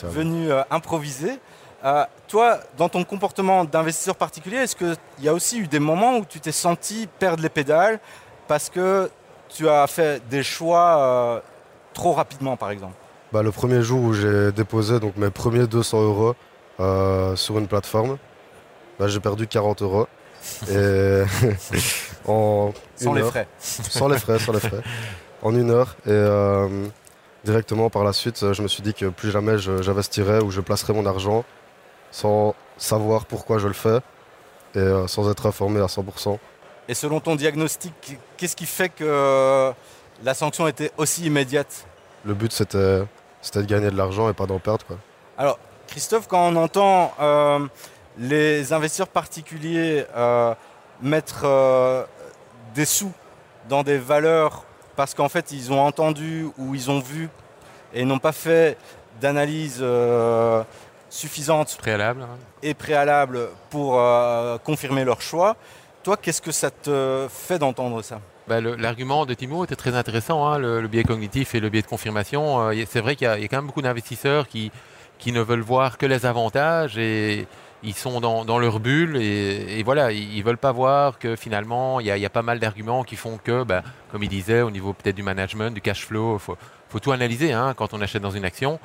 venue 0.04 0.50
improvisée. 0.70 1.38
toi, 2.28 2.60
dans 2.76 2.88
ton 2.88 3.02
comportement 3.04 3.64
d'investisseur 3.64 4.14
particulier, 4.14 4.58
est-ce 4.58 4.76
qu'il 4.76 4.96
y 5.20 5.28
a 5.28 5.34
aussi 5.34 5.58
eu 5.58 5.66
des 5.66 5.80
moments 5.80 6.18
où 6.18 6.24
tu 6.24 6.38
t'es 6.38 6.52
senti 6.52 7.08
perdre 7.18 7.42
les 7.42 7.48
pédales 7.48 7.98
parce 8.46 8.68
que 8.68 9.10
tu 9.48 9.68
as 9.68 9.86
fait 9.86 10.22
des 10.28 10.42
choix 10.42 11.42
trop 11.94 12.12
rapidement, 12.12 12.56
par 12.56 12.70
exemple? 12.70 12.94
Bah, 13.32 13.42
le 13.42 13.50
premier 13.50 13.82
jour 13.82 14.02
où 14.02 14.12
j'ai 14.12 14.52
déposé 14.52 15.00
donc, 15.00 15.16
mes 15.16 15.30
premiers 15.30 15.66
200 15.66 16.02
euros 16.02 16.34
euh, 16.80 17.34
sur 17.34 17.58
une 17.58 17.66
plateforme, 17.66 18.18
bah, 18.98 19.08
j'ai 19.08 19.20
perdu 19.20 19.46
40 19.46 19.82
euros. 19.82 20.06
Et 20.70 21.22
en 22.26 22.72
sans 22.96 23.14
les 23.14 23.22
frais. 23.22 23.48
Sans 23.58 24.08
les 24.08 24.18
frais, 24.18 24.38
sans 24.38 24.52
les 24.52 24.60
frais. 24.60 24.82
En 25.44 25.56
une 25.56 25.72
heure. 25.72 25.96
Et 26.06 26.10
euh, 26.10 26.86
directement 27.44 27.90
par 27.90 28.04
la 28.04 28.12
suite, 28.12 28.52
je 28.52 28.62
me 28.62 28.68
suis 28.68 28.80
dit 28.80 28.94
que 28.94 29.06
plus 29.06 29.32
jamais 29.32 29.58
j'investirais 29.58 30.40
ou 30.40 30.52
je 30.52 30.60
placerais 30.60 30.92
mon 30.92 31.04
argent 31.04 31.44
sans 32.12 32.54
savoir 32.76 33.26
pourquoi 33.26 33.58
je 33.58 33.66
le 33.66 33.72
fais 33.72 33.98
et 34.76 34.78
euh, 34.78 35.08
sans 35.08 35.28
être 35.28 35.46
informé 35.46 35.80
à 35.80 35.86
100%. 35.86 36.38
Et 36.86 36.94
selon 36.94 37.18
ton 37.18 37.34
diagnostic, 37.34 38.18
qu'est-ce 38.36 38.54
qui 38.54 38.66
fait 38.66 38.90
que 38.90 39.72
la 40.22 40.34
sanction 40.34 40.68
était 40.68 40.92
aussi 40.96 41.26
immédiate? 41.26 41.88
Le 42.24 42.34
but 42.34 42.52
c'était 42.52 43.02
c'était 43.42 43.60
de 43.60 43.66
gagner 43.66 43.90
de 43.90 43.96
l'argent 43.96 44.30
et 44.30 44.32
pas 44.32 44.46
d'en 44.46 44.58
perdre. 44.58 44.86
Quoi. 44.86 44.96
Alors, 45.36 45.58
Christophe, 45.88 46.26
quand 46.26 46.48
on 46.48 46.56
entend 46.56 47.12
euh, 47.20 47.66
les 48.16 48.72
investisseurs 48.72 49.08
particuliers 49.08 50.06
euh, 50.16 50.54
mettre 51.02 51.42
euh, 51.44 52.04
des 52.74 52.86
sous 52.86 53.12
dans 53.68 53.82
des 53.82 53.98
valeurs 53.98 54.64
parce 54.96 55.14
qu'en 55.14 55.28
fait 55.28 55.52
ils 55.52 55.72
ont 55.72 55.80
entendu 55.80 56.46
ou 56.58 56.74
ils 56.74 56.90
ont 56.90 57.00
vu 57.00 57.28
et 57.92 58.04
n'ont 58.04 58.18
pas 58.18 58.32
fait 58.32 58.78
d'analyse 59.20 59.84
suffisante 61.10 61.76
préalable, 61.76 62.22
hein. 62.22 62.38
et 62.62 62.72
préalable 62.74 63.48
pour 63.68 64.00
confirmer 64.64 65.04
leur 65.04 65.20
choix, 65.20 65.56
toi, 66.02 66.16
qu'est-ce 66.16 66.42
que 66.42 66.50
ça 66.50 66.70
te 66.70 67.28
fait 67.30 67.58
d'entendre 67.58 68.02
ça? 68.02 68.20
Bah, 68.48 68.60
l'argument 68.60 69.24
de 69.24 69.34
Timo 69.34 69.64
était 69.64 69.76
très 69.76 69.94
intéressant, 69.94 70.46
hein, 70.46 70.58
le, 70.58 70.88
biais 70.88 71.04
cognitif 71.04 71.54
et 71.54 71.60
le 71.60 71.68
biais 71.68 71.82
de 71.82 71.86
confirmation. 71.86 72.68
Euh, 72.68 72.84
c'est 72.88 73.00
vrai 73.00 73.14
qu'il 73.16 73.26
y, 73.26 73.30
a 73.30 73.48
quand 73.48 73.58
même 73.58 73.66
beaucoup 73.66 73.82
d'investisseurs 73.82 74.48
qui, 74.48 74.72
qui 75.18 75.32
ne 75.32 75.40
veulent 75.40 75.60
voir 75.60 75.96
que 75.98 76.06
les 76.06 76.26
avantages 76.26 76.98
et 76.98 77.46
ils 77.84 77.94
sont 77.94 78.20
dans, 78.20 78.58
leur 78.58 78.80
bulle 78.80 79.16
et, 79.16 79.82
voilà, 79.84 80.12
ils 80.12 80.38
ne 80.38 80.42
veulent 80.42 80.56
pas 80.56 80.72
voir 80.72 81.18
que 81.18 81.36
finalement, 81.36 82.00
il 82.00 82.06
y 82.06 82.24
a, 82.24 82.30
pas 82.30 82.42
mal 82.42 82.58
d'arguments 82.58 83.04
qui 83.04 83.16
font 83.16 83.38
que, 83.42 83.64
bah, 83.64 83.82
comme 84.10 84.22
il 84.22 84.28
disait, 84.28 84.62
au 84.62 84.70
niveau 84.70 84.92
peut-être 84.92 85.16
du 85.16 85.22
management, 85.22 85.72
du 85.72 85.80
cash 85.80 86.04
flow, 86.06 86.36
il 86.36 86.40
faut, 86.40 86.56
tout 87.00 87.12
analyser 87.12 87.52
hein, 87.52 87.74
quand 87.76 87.94
on 87.94 88.00
achète 88.00 88.22
dans 88.22 88.30
une 88.30 88.44
action. 88.44 88.78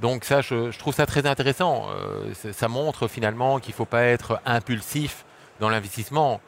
Donc 0.00 0.24
ça, 0.24 0.40
je, 0.40 0.76
trouve 0.78 0.94
ça 0.94 1.06
très 1.06 1.26
intéressant. 1.26 1.86
Euh, 1.90 2.52
ça 2.52 2.68
montre 2.68 3.08
finalement 3.08 3.58
qu'il 3.58 3.72
ne 3.72 3.76
faut 3.76 3.84
pas 3.84 4.02
être 4.02 4.40
impulsif 4.44 5.24
dans 5.58 5.68
l'investissement 5.68 6.40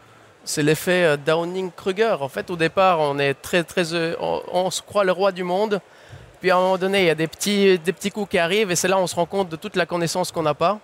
c'est 0.51 0.65
l'effet 0.65 1.05
euh, 1.05 1.17
Downing-Kruger. 1.17 2.17
En 2.21 2.29
fait, 2.29 2.51
au 2.51 2.57
départ, 2.57 2.99
on 2.99 3.19
est 3.19 3.35
très, 3.35 3.63
très, 3.63 3.95
euh, 3.95 4.15
on, 4.53 4.71
se 4.71 4.83
croit 4.83 5.05
le 5.05 5.13
roi 5.13 5.31
du 5.31 5.45
monde. 5.45 5.81
Puis 6.41 6.51
à 6.51 6.57
un 6.57 6.61
moment 6.61 6.79
donné, 6.79 7.03
il 7.03 7.07
y 7.07 7.11
a 7.11 7.15
des 7.15 7.29
petits, 7.29 7.79
des 7.79 7.93
petits 7.93 8.11
coups 8.11 8.31
qui 8.31 8.39
arrivent 8.39 8.71
et 8.71 8.77
c'est 8.77 8.89
là 8.89 8.99
où 8.99 9.01
on 9.01 9.07
se 9.07 9.15
rend 9.15 9.27
compte 9.27 9.49
de 9.49 9.57
toute 9.57 9.77
la 9.77 9.87
connaissance 9.87 10.33
qu'on 10.33 10.43
n'a 10.43 10.55
pas. 10.55 10.81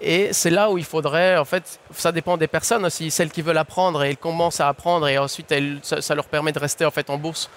Et 0.00 0.32
c'est 0.32 0.50
là 0.50 0.70
où 0.70 0.78
il 0.78 0.84
faudrait, 0.84 1.36
en 1.36 1.44
fait, 1.44 1.78
ça 1.92 2.10
dépend 2.10 2.36
des 2.36 2.46
personnes 2.46 2.84
aussi, 2.86 3.10
celles 3.10 3.30
qui 3.30 3.42
veulent 3.42 3.58
apprendre 3.58 4.02
et 4.02 4.10
elles 4.10 4.16
commencent 4.16 4.60
à 4.60 4.68
apprendre 4.68 5.06
et 5.06 5.18
ensuite 5.18 5.54
ça, 5.82 6.14
leur 6.14 6.24
permet 6.26 6.52
de 6.52 6.58
rester 6.58 6.84
en 6.84 6.90
fait 6.90 7.08
en 7.10 7.18
bourse 7.18 7.50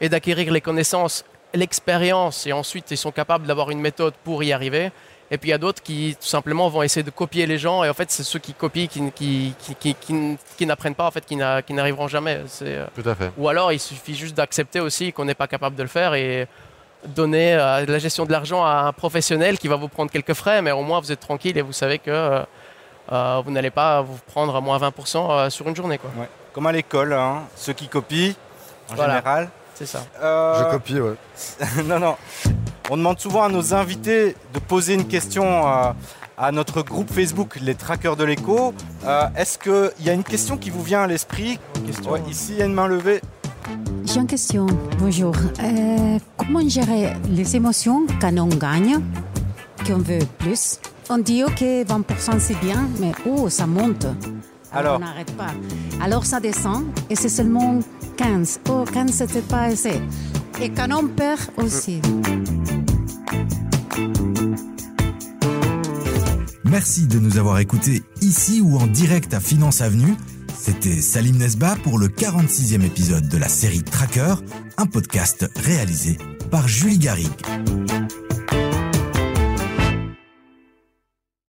et 0.00 0.08
d'acquérir 0.08 0.50
les 0.52 0.60
connaissances, 0.62 1.24
l'expérience 1.52 2.46
et 2.46 2.52
ensuite 2.52 2.90
ils 2.90 2.96
sont 2.96 3.12
capables 3.12 3.46
d'avoir 3.46 3.70
une 3.70 3.80
méthode 3.80 4.14
pour 4.24 4.42
y 4.42 4.52
arriver. 4.52 4.92
Et 5.30 5.38
puis 5.38 5.48
il 5.48 5.52
y 5.52 5.54
a 5.54 5.58
d'autres 5.58 5.82
qui 5.82 6.16
tout 6.20 6.26
simplement 6.26 6.68
vont 6.68 6.82
essayer 6.82 7.04
de 7.04 7.10
copier 7.10 7.46
les 7.46 7.56
gens. 7.56 7.84
Et 7.84 7.88
en 7.88 7.94
fait, 7.94 8.10
c'est 8.10 8.24
ceux 8.24 8.40
qui 8.40 8.52
copient 8.52 8.88
qui, 8.88 9.12
qui, 9.14 9.54
qui, 9.68 9.96
qui 10.56 10.66
n'apprennent 10.66 10.96
pas, 10.96 11.06
en 11.06 11.10
fait, 11.12 11.24
qui 11.24 11.36
n'arriveront 11.36 12.08
jamais. 12.08 12.40
Euh, 12.62 12.86
tout 12.94 13.08
à 13.08 13.14
fait. 13.14 13.30
Ou 13.38 13.48
alors, 13.48 13.72
il 13.72 13.78
suffit 13.78 14.16
juste 14.16 14.36
d'accepter 14.36 14.80
aussi 14.80 15.12
qu'on 15.12 15.24
n'est 15.24 15.34
pas 15.34 15.46
capable 15.46 15.76
de 15.76 15.82
le 15.82 15.88
faire 15.88 16.14
et 16.14 16.48
donner 17.06 17.54
euh, 17.54 17.86
la 17.86 17.98
gestion 17.98 18.26
de 18.26 18.32
l'argent 18.32 18.64
à 18.64 18.86
un 18.88 18.92
professionnel 18.92 19.56
qui 19.58 19.68
va 19.68 19.76
vous 19.76 19.88
prendre 19.88 20.10
quelques 20.10 20.34
frais, 20.34 20.62
mais 20.62 20.72
au 20.72 20.82
moins 20.82 21.00
vous 21.00 21.12
êtes 21.12 21.20
tranquille 21.20 21.56
et 21.56 21.62
vous 21.62 21.72
savez 21.72 21.98
que 21.98 22.10
euh, 22.10 23.42
vous 23.44 23.50
n'allez 23.52 23.70
pas 23.70 24.02
vous 24.02 24.18
prendre 24.26 24.54
à 24.54 24.60
moins 24.60 24.78
20% 24.78 25.48
sur 25.48 25.68
une 25.68 25.76
journée. 25.76 25.98
Quoi. 25.98 26.10
Comme 26.52 26.66
à 26.66 26.72
l'école, 26.72 27.12
hein. 27.12 27.44
ceux 27.54 27.72
qui 27.72 27.86
copient, 27.86 28.34
en 28.90 28.96
général. 28.96 29.48
C'est 29.74 29.86
ça. 29.86 30.02
Je 30.20 30.70
copie, 30.72 31.00
ouais. 31.00 31.14
non, 31.84 32.00
non. 32.00 32.16
On 32.92 32.96
demande 32.96 33.20
souvent 33.20 33.44
à 33.44 33.48
nos 33.48 33.72
invités 33.72 34.34
de 34.52 34.58
poser 34.58 34.94
une 34.94 35.06
question 35.06 35.64
à, 35.64 35.94
notre 36.52 36.82
groupe 36.82 37.08
Facebook, 37.08 37.56
les 37.62 37.76
trackers 37.76 38.16
de 38.16 38.24
l'écho. 38.24 38.74
Euh, 39.04 39.28
est-ce 39.36 39.58
qu'il 39.58 40.04
y 40.04 40.10
a 40.10 40.12
une 40.12 40.24
question 40.24 40.56
qui 40.56 40.70
vous 40.70 40.82
vient 40.82 41.02
à 41.02 41.06
l'esprit? 41.06 41.60
Ici, 42.28 42.54
il 42.54 42.58
y 42.58 42.62
a 42.62 42.64
une 42.64 42.74
main 42.74 42.88
levée. 42.88 43.20
J'ai 44.06 44.18
une 44.18 44.26
question. 44.26 44.66
Bonjour. 44.98 45.32
Euh, 45.62 46.18
comment 46.36 46.68
gérer 46.68 47.12
les 47.28 47.54
émotions 47.54 48.06
quand 48.20 48.36
on 48.38 48.48
gagne, 48.48 48.98
qu'on 49.86 49.98
veut 49.98 50.26
plus? 50.38 50.80
On 51.10 51.18
dit 51.18 51.44
ok, 51.44 51.60
20% 51.60 52.40
c'est 52.40 52.58
bien, 52.58 52.88
mais 52.98 53.12
oh, 53.24 53.48
ça 53.48 53.68
monte. 53.68 54.06
Alors, 54.72 54.96
on 54.96 55.04
n'arrête 55.04 55.36
pas. 55.36 55.52
Alors 56.02 56.26
ça 56.26 56.40
descend 56.40 56.86
et 57.08 57.14
c'est 57.14 57.28
seulement 57.28 57.78
15. 58.16 58.60
Oh, 58.68 58.84
15 58.92 59.12
c'était 59.12 59.42
pas 59.42 59.62
assez. 59.62 60.00
Et 60.60 60.70
quand 60.70 60.88
on 60.90 61.06
perd 61.06 61.40
aussi. 61.56 62.00
Merci 66.70 67.08
de 67.08 67.18
nous 67.18 67.36
avoir 67.36 67.58
écoutés 67.58 68.04
ici 68.22 68.60
ou 68.60 68.76
en 68.78 68.86
direct 68.86 69.34
à 69.34 69.40
Finance 69.40 69.80
Avenue. 69.80 70.14
C'était 70.56 71.00
Salim 71.00 71.36
Nesba 71.36 71.74
pour 71.82 71.98
le 71.98 72.06
46e 72.06 72.84
épisode 72.84 73.28
de 73.28 73.38
la 73.38 73.48
série 73.48 73.82
Tracker, 73.82 74.36
un 74.76 74.86
podcast 74.86 75.50
réalisé 75.64 76.16
par 76.52 76.68
Julie 76.68 76.98
Garrigue. 76.98 77.28